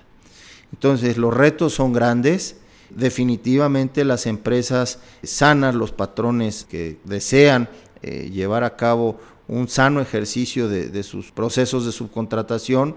Entonces 0.70 1.16
los 1.16 1.32
retos 1.32 1.72
son 1.72 1.94
grandes, 1.94 2.58
definitivamente 2.94 4.04
las 4.04 4.26
empresas 4.26 4.98
sanas, 5.22 5.74
los 5.74 5.92
patrones 5.92 6.64
que 6.64 6.98
desean 7.04 7.68
eh, 8.02 8.30
llevar 8.32 8.64
a 8.64 8.76
cabo 8.76 9.18
un 9.48 9.68
sano 9.68 10.00
ejercicio 10.00 10.68
de, 10.68 11.02
sus 11.02 11.30
procesos 11.30 11.84
de 11.84 11.92
subcontratación, 11.92 12.96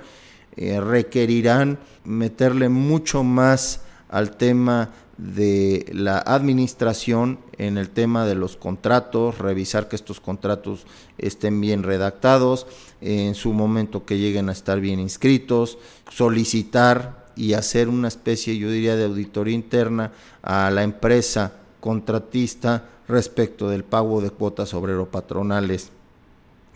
eh, 0.56 0.80
requerirán 0.80 1.78
meterle 2.06 2.70
mucho 2.70 3.24
más 3.24 3.82
al 4.10 4.38
tema 4.38 4.92
de 5.18 5.86
la 5.94 6.20
administración 6.20 7.40
en 7.58 7.78
el 7.78 7.90
tema 7.90 8.26
de 8.26 8.36
los 8.36 8.56
contratos, 8.56 9.40
revisar 9.40 9.90
que 9.90 9.96
estos 9.96 10.20
contratos 10.20 10.86
estén 11.18 11.60
bien 11.60 11.84
redactados, 11.84 12.68
en 13.02 13.36
su 13.36 13.52
momento 13.52 14.06
que 14.06 14.18
lleguen 14.20 14.50
a 14.50 14.54
estar 14.54 14.80
bien 14.80 15.00
inscritos, 15.00 15.80
solicitar 16.10 17.27
y 17.38 17.54
hacer 17.54 17.88
una 17.88 18.08
especie, 18.08 18.58
yo 18.58 18.70
diría, 18.70 18.96
de 18.96 19.06
auditoría 19.06 19.54
interna 19.54 20.12
a 20.42 20.72
la 20.72 20.84
empresa 20.84 21.54
contratista 21.80 22.90
respecto 23.08 23.70
del 23.70 23.84
pago 23.84 24.22
de 24.22 24.32
cuotas 24.32 24.74
obrero 24.74 25.10
patronales 25.10 25.92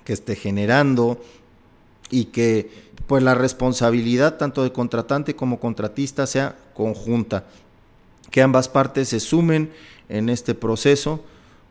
que 0.05 0.13
esté 0.13 0.35
generando 0.35 1.21
y 2.09 2.25
que 2.25 2.91
pues 3.07 3.23
la 3.23 3.33
responsabilidad 3.33 4.37
tanto 4.37 4.63
de 4.63 4.71
contratante 4.71 5.35
como 5.35 5.59
contratista 5.59 6.27
sea 6.27 6.55
conjunta. 6.73 7.45
Que 8.29 8.41
ambas 8.41 8.69
partes 8.69 9.09
se 9.09 9.19
sumen 9.19 9.71
en 10.07 10.29
este 10.29 10.55
proceso, 10.55 11.23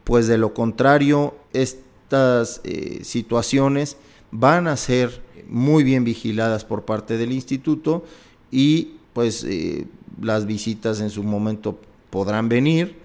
pues 0.05 0.27
de 0.27 0.37
lo 0.37 0.53
contrario 0.53 1.35
estas 1.53 2.61
eh, 2.65 3.01
situaciones 3.05 3.97
van 4.31 4.67
a 4.67 4.77
ser 4.77 5.23
muy 5.49 5.85
bien 5.85 6.05
vigiladas 6.05 6.65
por 6.65 6.85
parte 6.85 7.17
del 7.17 7.33
instituto 7.33 8.05
y 8.51 8.97
pues 9.13 9.45
eh, 9.45 9.87
las 10.21 10.47
visitas 10.47 11.01
en 11.01 11.11
su 11.11 11.23
momento 11.23 11.79
podrán 12.11 12.49
venir 12.49 12.97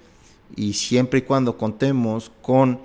y 0.55 0.73
siempre 0.73 1.19
y 1.19 1.23
cuando 1.23 1.57
contemos 1.57 2.31
con 2.41 2.79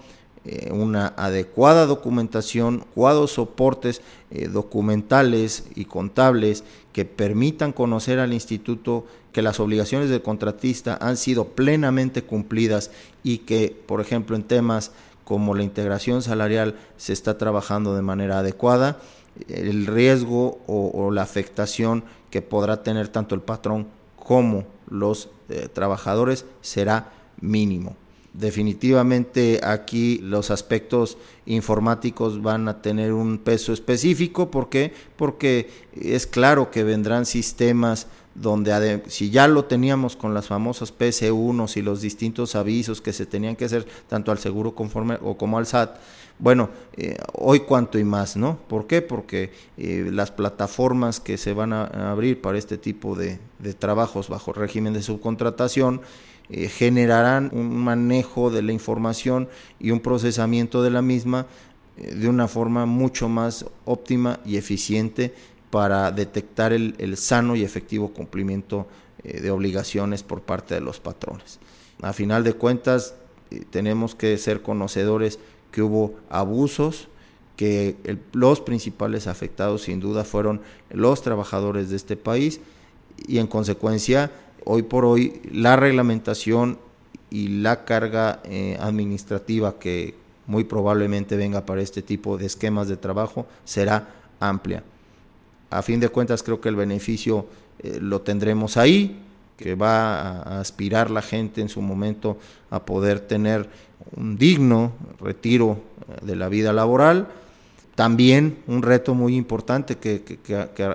eh, 0.45 0.71
una 0.73 1.09
adecuada 1.17 1.85
documentación, 1.85 2.81
adecuados 2.81 3.33
soportes 3.33 4.01
eh, 4.31 4.49
documentales 4.49 5.65
y 5.75 5.85
contables 5.85 6.65
que 6.93 7.05
permitan 7.05 7.73
conocer 7.73 8.19
al 8.19 8.33
instituto 8.33 9.07
que 9.33 9.43
las 9.43 9.61
obligaciones 9.61 10.09
del 10.09 10.23
contratista 10.23 10.99
han 11.01 11.17
sido 11.17 11.49
plenamente 11.49 12.23
cumplidas 12.23 12.91
y 13.23 13.39
que, 13.39 13.77
por 13.87 14.01
ejemplo, 14.01 14.35
en 14.35 14.43
temas 14.43 14.93
como 15.25 15.55
la 15.55 15.63
integración 15.63 16.23
salarial 16.23 16.75
se 16.97 17.13
está 17.13 17.39
trabajando 17.39 17.95
de 17.95 18.03
manera 18.03 18.41
adecuada, 18.41 18.99
el 19.49 19.87
riesgo 19.87 20.59
o, 20.67 21.11
la 21.13 21.23
afectación 21.23 22.03
que 22.31 22.43
podrá 22.43 22.83
tener 22.83 23.09
tanto 23.09 23.35
el 23.35 23.41
patrón 23.41 23.89
como 24.17 24.65
los 24.89 25.29
eh, 25.49 25.69
trabajadores 25.73 26.45
será 26.61 27.13
mínimo. 27.41 27.97
Definitivamente 28.33 29.61
aquí 29.65 30.19
los 30.19 30.53
aspectos 30.53 31.19
informáticos 31.47 32.41
van 32.41 32.69
a 32.69 32.81
tener 32.81 33.13
un 33.13 33.39
peso 33.39 33.73
específico. 33.73 34.53
¿Por 34.53 34.69
qué? 34.69 34.93
Porque 35.17 35.69
es 36.01 36.29
claro 36.29 36.71
que 36.71 36.85
vendrán 36.85 37.27
sistemas 37.27 38.07
donde 38.37 39.03
si 39.09 39.31
ya 39.31 39.49
lo 39.49 39.65
teníamos 39.65 40.15
con 40.15 40.33
las 40.33 40.47
famosas 40.47 40.97
PC1 40.97 41.77
y 41.77 41.83
los 41.83 42.01
distintos 42.01 42.55
avisos 42.55 43.01
que 43.01 43.13
se 43.13 43.27
tenían 43.27 43.57
que 43.57 43.65
hacer 43.65 43.85
tanto 44.09 44.31
al 44.31 44.39
seguro 44.39 44.77
conforme 44.77 45.19
o 45.23 45.37
como 45.37 45.59
al 45.59 45.67
SAT, 45.67 45.99
bueno, 46.41 46.71
eh, 46.97 47.19
hoy 47.35 47.61
cuanto 47.61 47.99
y 47.99 48.05
más, 48.05 48.37
¿no? 48.37 48.59
¿Por 48.67 48.87
qué? 48.87 49.03
Porque 49.03 49.53
eh, 49.77 50.09
las 50.11 50.31
plataformas 50.31 51.21
que 51.21 51.37
se 51.37 51.53
van 51.53 51.75
a, 51.75 52.11
abrir 52.11 52.41
para 52.41 52.57
este 52.57 52.79
tipo 52.79 53.15
de, 53.15 53.39
trabajos 53.79 54.31
bajo 54.31 54.55
régimen 54.55 54.95
de 54.95 55.03
subcontratación 55.03 56.01
eh, 56.49 56.69
generarán 56.69 57.51
un 57.53 57.77
manejo 57.77 58.51
de 58.51 58.63
la 58.63 58.73
información 58.73 59.51
y 59.79 59.91
un 59.91 60.01
procesamiento 60.01 60.83
de 60.83 60.91
la 60.91 61.03
misma 61.03 61.47
de 61.97 62.29
una 62.29 62.49
forma 62.49 62.87
mucho 62.87 63.29
más 63.29 63.67
óptima 63.85 64.41
y 64.47 64.57
eficiente 64.57 65.35
para 65.69 66.11
detectar 66.11 66.73
el, 66.73 67.17
sano 67.19 67.55
y 67.55 67.63
efectivo 67.63 68.15
cumplimiento 68.15 68.87
de 69.23 69.51
obligaciones 69.51 70.23
por 70.23 70.41
parte 70.41 70.75
de 70.75 70.81
los 70.81 70.99
patrones. 70.99 71.59
A 72.01 72.15
final 72.15 72.43
de 72.43 72.55
cuentas, 72.55 73.15
tenemos 73.71 74.15
que 74.15 74.39
ser 74.39 74.63
conocedores 74.63 75.39
que 75.71 75.83
hubo 75.83 76.15
abusos, 76.29 77.09
que 77.57 77.97
los 78.33 78.61
principales 78.61 79.27
afectados 79.27 79.83
sin 79.83 80.01
duda 80.01 80.25
fueron 80.25 80.61
los 80.91 81.23
trabajadores 81.23 81.91
de 81.91 81.97
este 81.97 82.17
país 82.17 82.61
y 83.27 83.39
en 83.39 83.47
consecuencia 83.47 84.31
hoy 84.65 84.83
por 84.83 85.05
hoy 85.05 85.41
la 85.53 85.77
reglamentación 85.77 86.79
y 87.29 87.49
la 87.49 87.85
carga 87.85 88.41
eh, 88.45 88.77
administrativa 88.81 89.79
que 89.79 90.15
muy 90.47 90.65
probablemente 90.65 91.37
venga 91.37 91.65
para 91.65 91.83
este 91.83 92.03
tipo 92.03 92.37
de 92.37 92.47
esquemas 92.47 92.89
de 92.89 92.97
trabajo 92.97 93.47
será 93.65 94.09
amplia. 94.41 94.83
A 95.71 95.83
fin 95.83 96.01
de 96.01 96.09
cuentas 96.09 96.43
creo 96.43 96.61
que 96.61 96.69
el 96.69 96.77
beneficio 96.77 97.47
eh, 97.79 97.99
lo 98.01 98.23
tendremos 98.23 98.77
ahí, 98.77 99.23
que 99.57 99.75
va 99.75 100.41
a 100.41 100.61
aspirar 100.61 101.11
la 101.11 101.23
gente 101.23 101.61
en 101.61 101.69
su 101.69 101.81
momento 101.83 102.39
a 102.71 102.85
poder 102.85 103.21
tener 103.21 103.69
un 104.17 104.37
digno 104.37 104.93
retiro 105.21 105.79
eh, 106.09 106.27
de 106.27 106.37
la 106.37 106.49
vida 106.49 106.73
laboral. 106.73 107.29
También 107.95 108.59
un 108.67 108.83
reto 108.83 109.15
muy 109.15 109.37
importante 109.37 109.97
que, 109.97 110.39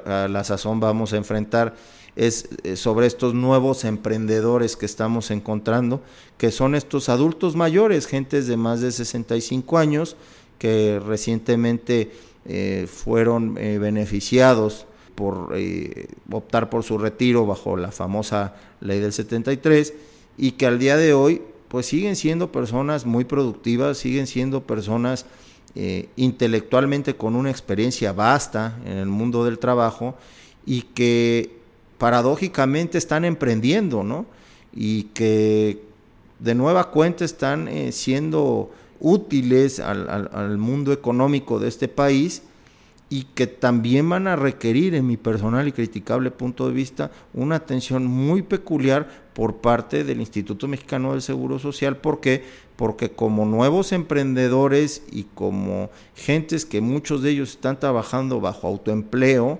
a 0.06 0.28
la 0.28 0.44
sazón 0.44 0.80
vamos 0.80 1.14
a 1.14 1.18
enfrentar 1.18 1.76
es 2.16 2.50
eh, 2.64 2.78
sobre 2.78 3.08
estos 3.08 3.34
nuevos 3.34 3.84
emprendedores 3.84 4.78
que 4.78 4.86
estamos 4.86 5.30
encontrando, 5.32 6.02
que 6.38 6.50
son 6.50 6.74
estos 6.74 7.10
adultos 7.10 7.56
mayores, 7.56 8.08
gentes 8.08 8.48
de 8.48 8.58
más 8.58 8.82
de 8.82 8.92
65 8.92 9.78
años, 9.78 10.16
que 10.58 11.02
recientemente 11.06 12.12
eh, 12.46 12.88
fueron 12.90 13.56
beneficiados 13.56 14.86
por 15.16 15.54
optar 16.32 16.70
por 16.70 16.84
su 16.84 16.98
retiro 16.98 17.46
bajo 17.46 17.78
la 17.78 17.92
famosa 17.92 18.56
ley 18.82 19.00
del 19.00 19.14
73 19.14 19.94
y 20.38 20.52
que 20.52 20.66
al 20.66 20.80
día 20.80 20.98
de 20.98 21.14
hoy 21.14 21.42
pues 21.68 21.86
siguen 21.86 22.16
siendo 22.16 22.52
personas 22.52 23.06
muy 23.06 23.26
productivas, 23.26 23.98
siguen 23.98 24.28
siendo 24.28 24.62
personas 24.64 25.26
intelectualmente 26.16 27.18
con 27.18 27.36
una 27.36 27.52
experiencia 27.52 28.14
vasta 28.14 28.80
en 28.86 28.98
el 28.98 29.08
mundo 29.08 29.44
del 29.44 29.60
trabajo 29.60 30.16
y 30.66 30.84
que 30.84 31.52
paradójicamente 31.98 32.98
están 32.98 33.26
emprendiendo, 33.26 34.04
¿no? 34.04 34.26
Y 34.74 35.04
que 35.14 35.82
de 36.40 36.56
nueva 36.56 36.92
cuenta 36.92 37.24
están 37.24 37.68
eh, 37.68 37.92
siendo 37.92 38.72
útiles 39.00 39.80
al, 39.80 40.58
mundo 40.58 40.92
económico 40.92 41.60
de 41.60 41.68
este 41.68 41.88
país 41.88 42.44
y 43.10 43.24
que 43.36 43.48
también 43.48 44.10
van 44.10 44.28
a 44.28 44.36
requerir, 44.36 44.96
en 44.96 45.06
mi 45.06 45.18
personal 45.18 45.68
y 45.68 45.72
criticable 45.72 46.32
punto 46.32 46.68
de 46.68 46.74
vista, 46.74 47.12
una 47.34 47.56
atención 47.56 48.06
muy 48.08 48.42
peculiar 48.42 49.08
por 49.34 49.58
parte 49.58 50.04
del 50.04 50.22
Instituto 50.22 50.68
Mexicano 50.68 51.12
del 51.12 51.22
Seguro 51.22 51.60
Social. 51.60 51.98
¿Por 51.98 52.20
qué? 52.20 52.44
Porque 52.76 53.12
como 53.12 53.46
nuevos 53.46 53.92
emprendedores 53.92 55.04
y 55.12 55.24
como 55.24 55.90
gentes 56.16 56.66
que 56.66 56.82
muchos 56.82 57.22
de 57.22 57.32
ellos 57.32 57.52
están 57.52 57.80
trabajando 57.80 58.42
bajo 58.42 58.68
autoempleo, 58.68 59.60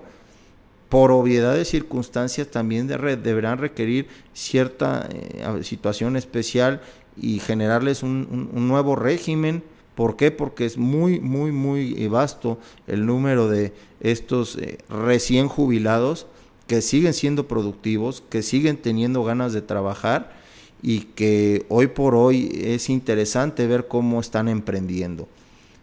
por 0.88 1.10
obviedad 1.10 1.54
de 1.54 1.64
circunstancias 1.64 2.48
también 2.48 2.86
deberán 2.86 3.58
requerir 3.58 4.06
cierta 4.32 5.08
eh, 5.12 5.62
situación 5.62 6.16
especial 6.16 6.80
y 7.16 7.40
generarles 7.40 8.02
un, 8.02 8.50
nuevo 8.52 8.94
régimen. 8.94 9.62
¿Por 9.96 10.16
qué? 10.16 10.30
Porque 10.30 10.66
es 10.66 10.76
muy, 10.76 11.20
muy, 11.20 11.50
muy 11.52 12.06
vasto 12.06 12.58
el 12.86 13.06
número 13.06 13.48
de 13.48 13.72
estos 14.00 14.56
eh, 14.56 14.78
recién 14.90 15.48
jubilados 15.48 16.26
que 16.66 16.82
siguen 16.82 17.14
siendo 17.14 17.48
productivos, 17.48 18.22
que 18.28 18.42
siguen 18.42 18.76
teniendo 18.76 19.24
ganas 19.24 19.54
de 19.54 19.62
trabajar 19.62 20.36
y 20.82 21.00
que 21.00 21.64
hoy 21.70 21.86
por 21.86 22.14
hoy 22.14 22.50
es 22.62 22.90
interesante 22.90 23.66
ver 23.66 23.88
cómo 23.88 24.20
están 24.20 24.48
emprendiendo. 24.48 25.28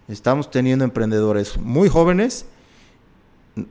Estamos 0.07 0.51
teniendo 0.51 0.85
emprendedores 0.85 1.57
muy 1.57 1.89
jóvenes 1.89 2.45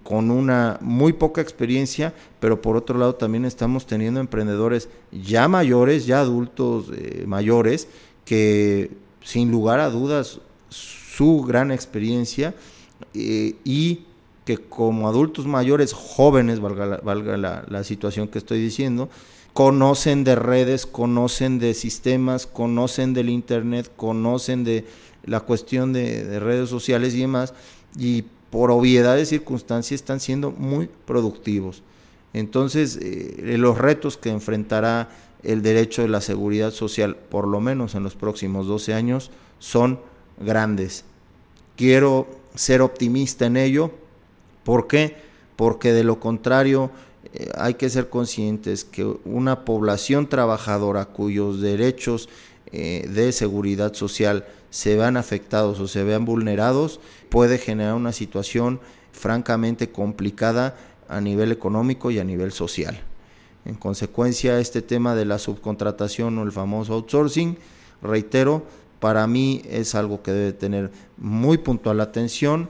con 0.03 0.33
una 0.33 0.79
muy 0.81 1.13
poca 1.13 1.41
experiencia, 1.41 2.15
pero 2.41 2.61
por 2.61 2.77
otro 2.77 2.99
lado 2.99 3.15
también 3.15 3.45
estamos 3.45 3.87
teniendo 3.87 4.19
emprendedores 4.19 4.89
ya 5.13 5.47
mayores, 5.47 6.05
ya 6.05 6.19
adultos 6.19 6.87
eh, 6.93 7.25
mayores, 7.29 7.87
que 8.25 8.91
sin 9.25 9.51
lugar 9.51 9.81
a 9.81 9.91
dudas 9.91 10.41
su 10.71 11.43
gran 11.43 11.71
experiencia 11.71 12.55
eh, 13.15 13.57
y 13.65 14.01
que 14.45 14.59
como 14.59 15.09
adultos 15.09 15.47
mayores 15.47 15.93
jóvenes, 15.93 16.61
valga, 16.61 17.01
la, 17.37 17.85
situación 17.85 18.29
que 18.29 18.39
estoy 18.39 18.61
diciendo, 18.61 19.09
conocen 19.53 20.25
de 20.25 20.35
redes, 20.35 20.87
conocen 20.87 21.59
de 21.59 21.75
sistemas, 21.75 22.47
conocen 22.47 23.15
del 23.15 23.29
Internet, 23.29 23.91
conocen 23.95 24.65
de 24.65 24.85
la 25.25 25.41
cuestión 25.41 25.93
de, 25.93 26.25
de 26.25 26.41
redes 26.41 26.69
sociales 26.69 27.15
y 27.15 27.21
demás, 27.21 27.55
y 27.97 28.25
por 28.51 28.71
obviedad 28.71 29.17
de 29.17 29.27
circunstancias 29.27 30.01
están 30.01 30.19
siendo 30.21 30.51
muy 30.51 30.89
productivos. 31.07 31.83
Entonces, 32.33 32.99
eh, 33.01 33.57
los 33.59 33.79
retos 33.79 34.17
que 34.17 34.31
enfrentará 34.31 35.11
el 35.43 35.63
derecho 35.63 36.03
de 36.03 36.09
la 36.09 36.21
seguridad 36.21 36.71
social, 36.73 37.17
por 37.17 37.49
lo 37.49 37.61
menos 37.61 37.95
en 37.95 38.03
los 38.03 38.15
próximos 38.15 38.67
12 38.67 38.95
años, 38.95 39.31
son 39.59 40.01
grandes. 40.39 41.05
Quiero 41.77 42.29
ser 42.55 42.83
optimista 42.83 43.47
en 43.47 43.57
ello. 43.57 43.91
¿Por 44.65 44.87
qué? 44.87 45.17
Porque 45.57 45.93
de 45.93 46.05
lo 46.05 46.21
contrario, 46.21 46.91
eh, 47.33 47.51
hay 47.57 47.75
que 47.75 47.91
ser 47.91 48.09
conscientes 48.09 48.85
que 48.85 49.05
una 49.25 49.65
población 49.65 50.29
trabajadora 50.29 51.07
cuyos 51.07 51.61
derechos 51.61 52.29
eh, 52.73 53.09
de 53.09 53.33
seguridad 53.33 53.95
social 53.95 54.47
se 54.71 54.97
vean 54.97 55.17
afectados 55.17 55.79
o 55.81 55.89
se 55.89 56.05
vean 56.05 56.25
vulnerados 56.25 57.01
puede 57.29 57.59
generar 57.59 57.95
una 57.95 58.13
situación 58.13 58.81
francamente 59.13 59.91
complicada 59.91 60.77
a 61.09 61.21
nivel 61.21 61.53
económico 61.53 62.11
y 62.11 62.19
a 62.19 62.25
nivel 62.25 62.53
social. 62.53 63.03
En 63.65 63.75
consecuencia, 63.75 64.59
este 64.59 64.83
tema 64.83 65.15
de 65.15 65.25
la 65.25 65.39
subcontratación 65.39 66.37
o 66.39 66.43
el 66.43 66.53
famoso 66.53 66.95
outsourcing, 66.95 67.57
reitero, 68.03 68.65
para 68.99 69.27
mí 69.27 69.63
es 69.69 69.95
algo 69.95 70.23
que 70.23 70.33
debe 70.33 70.53
tener 70.53 70.91
muy 71.17 71.59
puntual 71.59 72.01
atención, 72.01 72.69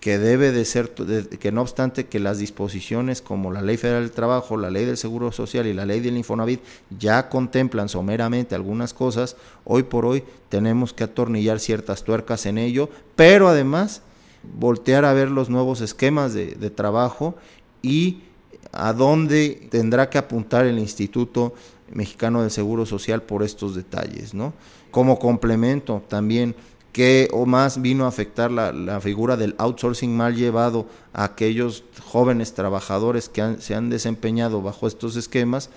que 0.00 0.18
debe 0.18 0.52
de 0.52 0.66
ser, 0.66 0.90
que 0.90 1.50
no 1.50 1.62
obstante 1.62 2.06
que 2.06 2.20
las 2.20 2.36
disposiciones 2.36 3.22
como 3.22 3.50
la 3.50 3.62
Ley 3.62 3.78
Federal 3.78 4.02
del 4.02 4.12
Trabajo, 4.12 4.58
la 4.58 4.70
Ley 4.70 4.84
del 4.84 4.98
Seguro 4.98 5.32
Social 5.32 5.66
y 5.66 5.72
la 5.72 5.86
Ley 5.86 6.00
del 6.00 6.18
Infonavit 6.18 6.60
ya 6.98 7.30
contemplan 7.30 7.88
someramente 7.88 8.54
algunas 8.54 8.92
cosas, 8.92 9.36
hoy 9.64 9.84
por 9.84 10.04
hoy 10.04 10.22
tenemos 10.50 10.92
que 10.92 11.04
atornillar 11.04 11.58
ciertas 11.58 12.04
tuercas 12.04 12.44
en 12.44 12.58
ello, 12.58 12.90
pero 13.16 13.48
además 13.48 14.02
voltear 14.42 15.06
a 15.06 15.14
ver 15.14 15.30
los 15.30 15.48
nuevos 15.48 15.80
esquemas 15.80 16.34
de, 16.34 16.54
de 16.54 16.68
trabajo 16.68 17.34
y 17.80 18.24
a 18.74 18.92
dónde 18.92 19.68
tendrá 19.70 20.10
que 20.10 20.18
apuntar 20.18 20.66
el 20.66 20.78
Instituto 20.78 21.54
Mexicano 21.92 22.42
del 22.42 22.50
Seguro 22.50 22.86
Social 22.86 23.22
por 23.22 23.42
estos 23.42 23.74
detalles, 23.74 24.34
¿no? 24.34 24.52
Como 24.90 25.18
complemento 25.18 26.02
también 26.08 26.54
que 26.94 27.28
o 27.32 27.44
más 27.44 27.82
vino 27.82 28.04
a 28.04 28.08
afectar 28.08 28.52
la, 28.52 29.00
figura 29.00 29.36
del 29.36 29.56
outsourcing 29.58 30.16
mal 30.16 30.36
llevado 30.36 30.86
a 31.12 31.24
aquellos 31.24 31.82
jóvenes 32.04 32.54
trabajadores 32.54 33.28
que 33.28 33.56
se 33.58 33.74
han 33.74 33.90
desempeñado 33.90 34.62
bajo 34.62 34.86
estos 34.86 35.16
esquemas, 35.16 35.70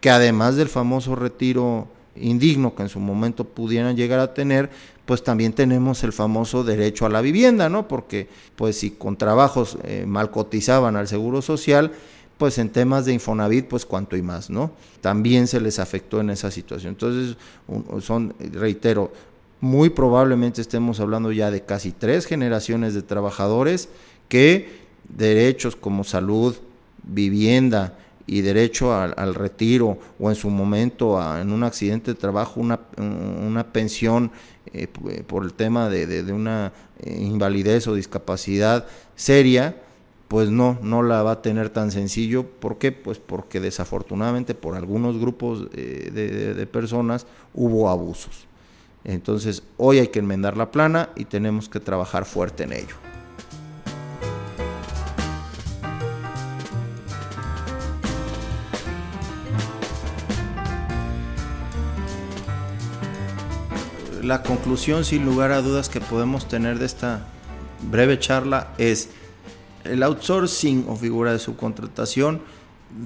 que 0.00 0.10
además 0.10 0.56
del 0.56 0.68
famoso 0.68 1.14
retiro 1.14 1.86
indigno 2.16 2.74
que 2.74 2.82
en 2.82 2.88
su 2.88 2.98
momento 2.98 3.44
pudieran 3.44 3.96
llegar 3.96 4.18
a 4.18 4.34
tener, 4.34 4.68
pues 5.06 5.22
también 5.22 5.52
tenemos 5.52 6.02
el 6.02 6.12
famoso 6.12 6.64
derecho 6.64 7.06
a 7.06 7.08
la 7.08 7.20
vivienda, 7.20 7.68
¿no? 7.68 7.86
Porque 7.86 8.28
pues 8.56 8.78
si 8.78 8.90
con 8.90 9.16
trabajos 9.16 9.78
eh, 9.84 10.06
mal 10.06 10.32
cotizaban 10.32 10.96
al 10.96 11.06
Seguro 11.06 11.40
Social, 11.40 11.92
pues 12.38 12.58
en 12.58 12.70
temas 12.70 13.04
de 13.04 13.12
Infonavit, 13.12 13.66
pues 13.66 13.84
cuanto 13.84 14.16
y 14.16 14.22
más, 14.22 14.48
¿no? 14.48 14.70
También 15.00 15.46
se 15.48 15.60
les 15.60 15.78
afectó 15.78 16.20
en 16.20 16.30
esa 16.30 16.50
situación. 16.50 16.92
Entonces, 16.92 17.36
son, 18.00 18.34
reitero, 18.52 19.12
muy 19.60 19.90
probablemente 19.90 20.60
estemos 20.60 21.00
hablando 21.00 21.32
ya 21.32 21.50
de 21.50 21.62
casi 21.62 21.90
tres 21.90 22.26
generaciones 22.26 22.94
de 22.94 23.02
trabajadores 23.02 23.88
que 24.28 24.68
derechos 25.08 25.74
como 25.74 26.04
salud, 26.04 26.54
vivienda 27.02 27.98
y 28.26 28.42
derecho 28.42 28.94
al, 28.94 29.34
retiro 29.34 29.98
o 30.20 30.28
en 30.28 30.36
su 30.36 30.50
momento 30.50 31.18
en 31.40 31.50
un 31.50 31.64
accidente 31.64 32.12
de 32.12 32.14
trabajo 32.14 32.60
una, 32.60 32.78
una 32.98 33.72
pensión 33.72 34.30
eh, 34.74 34.86
por 34.86 35.44
el 35.44 35.54
tema 35.54 35.88
de, 35.88 36.32
una 36.32 36.72
eh, 37.00 37.18
invalidez 37.22 37.86
o 37.88 37.94
discapacidad 37.94 38.86
seria, 39.16 39.76
pues 40.28 40.50
no, 40.50 40.78
no 40.82 41.02
la 41.02 41.22
va 41.22 41.32
a 41.32 41.42
tener 41.42 41.70
tan 41.70 41.90
sencillo. 41.90 42.44
¿Por 42.46 42.78
qué? 42.78 42.92
Pues 42.92 43.18
porque 43.18 43.60
desafortunadamente 43.60 44.54
por 44.54 44.76
algunos 44.76 45.18
grupos 45.18 45.68
eh, 45.72 46.10
de 46.54 46.66
personas 46.66 47.26
hubo 47.54 47.88
abusos. 47.88 48.46
Entonces 49.04 49.62
hoy 49.78 49.98
hay 49.98 50.08
que 50.08 50.18
enmendar 50.18 50.56
la 50.56 50.70
plana 50.70 51.10
y 51.16 51.24
tenemos 51.24 51.68
que 51.68 51.80
trabajar 51.80 52.24
fuerte 52.26 52.64
en 52.64 52.72
ello. 52.74 52.94
La 64.22 64.42
conclusión 64.42 65.06
sin 65.06 65.24
lugar 65.24 65.52
a 65.52 65.62
dudas 65.62 65.88
que 65.88 66.02
podemos 66.02 66.48
tener 66.48 66.78
de 66.78 66.84
esta 66.84 67.22
breve 67.90 68.18
charla 68.18 68.74
es 68.76 69.08
el 69.84 70.02
outsourcing 70.02 70.86
o 70.88 70.96
figura 70.96 71.32
de 71.32 71.38
subcontratación 71.38 72.40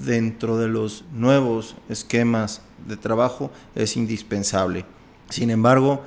dentro 0.04 0.58
de 0.58 0.68
los 0.68 1.04
nuevos 1.12 1.76
esquemas 1.88 2.62
de 2.86 2.96
trabajo 2.96 3.50
es 3.74 3.96
indispensable. 3.96 4.84
Sin 5.28 5.50
embargo, 5.50 6.02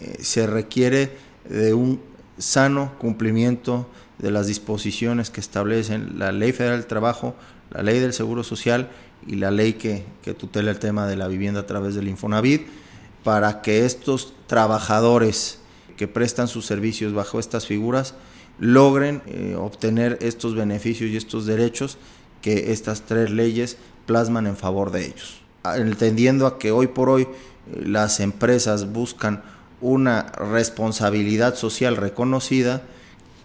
eh, 0.00 0.18
se 0.20 0.46
requiere 0.46 1.16
de 1.48 1.74
un 1.74 2.00
sano 2.38 2.92
cumplimiento 2.98 3.88
de 4.18 4.30
las 4.30 4.46
disposiciones 4.46 5.30
que 5.30 5.40
establecen 5.40 6.18
la 6.18 6.32
Ley 6.32 6.52
Federal 6.52 6.78
del 6.78 6.86
Trabajo, 6.86 7.34
la 7.70 7.82
Ley 7.82 7.98
del 8.00 8.12
Seguro 8.12 8.44
Social 8.44 8.88
y 9.26 9.36
la 9.36 9.50
ley 9.50 9.74
que, 9.74 10.04
tutela 10.34 10.70
el 10.70 10.78
tema 10.78 11.06
de 11.06 11.16
la 11.16 11.28
vivienda 11.28 11.60
a 11.60 11.66
través 11.66 11.94
del 11.94 12.08
Infonavit, 12.08 12.66
para 13.24 13.62
que 13.62 13.84
estos 13.84 14.32
trabajadores 14.46 15.58
que 15.96 16.08
prestan 16.08 16.48
sus 16.48 16.66
servicios 16.66 17.12
bajo 17.12 17.38
estas 17.38 17.66
figuras 17.66 18.14
logren 18.62 19.22
eh, 19.26 19.56
obtener 19.58 20.18
estos 20.20 20.54
beneficios 20.54 21.10
y 21.10 21.16
estos 21.16 21.46
derechos 21.46 21.98
que 22.42 22.70
estas 22.70 23.02
tres 23.02 23.28
leyes 23.30 23.76
plasman 24.06 24.46
en 24.46 24.56
favor 24.56 24.92
de 24.92 25.06
ellos. 25.06 25.40
Entendiendo 25.64 26.46
a 26.46 26.60
que 26.60 26.70
hoy 26.70 26.86
por 26.86 27.08
hoy 27.08 27.26
las 27.74 28.20
empresas 28.20 28.92
buscan 28.92 29.42
una 29.80 30.30
responsabilidad 30.30 31.56
social 31.56 31.96
reconocida, 31.96 32.82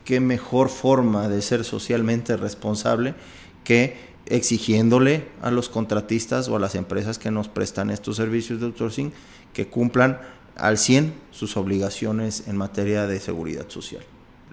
qué 0.06 0.20
mejor 0.20 0.70
forma 0.70 1.28
de 1.30 1.42
ser 1.42 1.64
socialmente 1.64 2.38
responsable 2.38 3.16
que 3.64 3.98
exigiéndole 4.28 5.26
a 5.42 5.50
los 5.50 5.68
contratistas 5.68 6.48
o 6.48 6.58
a 6.58 6.60
las 6.60 6.76
empresas 6.76 7.18
que 7.18 7.32
nos 7.32 7.48
prestan 7.48 7.90
estos 7.90 8.18
servicios 8.18 8.60
de 8.60 8.68
outsourcing 8.68 9.12
que 9.52 9.68
cumplan 9.68 10.22
al 10.56 10.78
100 10.78 11.12
sus 11.32 11.58
obligaciones 11.58 12.44
en 12.48 12.56
materia 12.56 13.08
de 13.08 13.20
seguridad 13.20 13.68
social. 13.68 14.04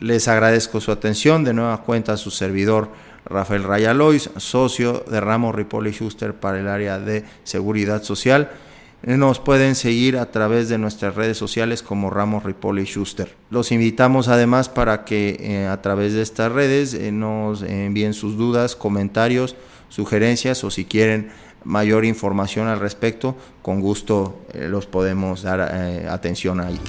Les 0.01 0.29
agradezco 0.29 0.81
su 0.81 0.91
atención, 0.91 1.45
de 1.45 1.55
nueva 1.55 1.83
cuenta 1.83 2.17
su 2.17 2.31
servidor 2.31 2.91
Rafael 3.25 3.63
Rayalois, 3.63 4.31
socio 4.37 5.05
de 5.09 5.21
Ramos 5.21 5.55
Ripoli 5.55 5.93
Schuster 5.93 6.35
para 6.35 6.59
el 6.59 6.69
área 6.69 6.99
de 6.99 7.25
seguridad 7.45 8.03
social. 8.03 8.51
Nos 9.03 9.39
pueden 9.39 9.75
seguir 9.75 10.17
a 10.17 10.31
través 10.31 10.71
de 10.71 10.79
nuestras 10.79 11.15
redes 11.15 11.37
sociales 11.37 11.83
como 11.83 12.09
Ramos 12.09 12.43
Ripoli 12.43 12.85
Schuster. 12.87 13.35
Los 13.51 13.71
invitamos 13.71 14.29
además 14.29 14.71
para 14.71 15.05
que 15.05 15.37
eh, 15.41 15.67
a 15.67 15.83
través 15.83 16.15
de 16.15 16.23
estas 16.23 16.51
redes 16.51 16.95
eh, 16.95 17.13
nos 17.13 17.63
envíen 17.63 18.15
sus 18.15 18.39
dudas, 18.39 18.77
comentarios, 18.77 19.57
sugerencias 19.91 20.65
o 20.65 20.71
si 20.71 20.87
quieren 20.87 21.31
mayor 21.65 22.07
información 22.07 22.67
al 22.67 22.81
respecto, 22.81 23.37
con 23.61 23.81
gusto 23.81 24.41
eh, 24.55 24.69
los 24.69 24.87
podemos 24.87 25.43
dar 25.43 25.61
atención 26.09 26.61
ahí. 26.61 26.81